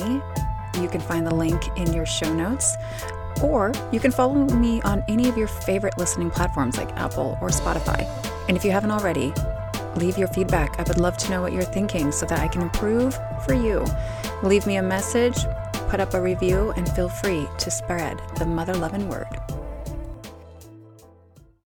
You 0.80 0.88
can 0.88 1.00
find 1.00 1.24
the 1.24 1.32
link 1.32 1.62
in 1.76 1.92
your 1.92 2.04
show 2.04 2.34
notes. 2.34 2.76
Or 3.44 3.70
you 3.92 4.00
can 4.00 4.10
follow 4.10 4.34
me 4.34 4.82
on 4.82 5.04
any 5.06 5.28
of 5.28 5.38
your 5.38 5.46
favorite 5.46 5.98
listening 5.98 6.32
platforms 6.32 6.76
like 6.78 6.90
Apple 6.96 7.38
or 7.40 7.50
Spotify. 7.50 8.04
And 8.48 8.56
if 8.56 8.64
you 8.64 8.72
haven't 8.72 8.90
already, 8.90 9.32
leave 9.94 10.18
your 10.18 10.28
feedback. 10.28 10.80
I 10.80 10.82
would 10.82 10.98
love 10.98 11.16
to 11.18 11.30
know 11.30 11.42
what 11.42 11.52
you're 11.52 11.62
thinking 11.62 12.10
so 12.10 12.26
that 12.26 12.40
I 12.40 12.48
can 12.48 12.62
improve 12.62 13.16
for 13.44 13.54
you. 13.54 13.84
Leave 14.42 14.66
me 14.66 14.78
a 14.78 14.82
message, 14.82 15.38
put 15.88 16.00
up 16.00 16.12
a 16.14 16.20
review, 16.20 16.72
and 16.76 16.88
feel 16.88 17.08
free 17.08 17.46
to 17.56 17.70
spread 17.70 18.20
the 18.38 18.46
mother 18.46 18.74
loving 18.74 19.08
word. 19.08 19.28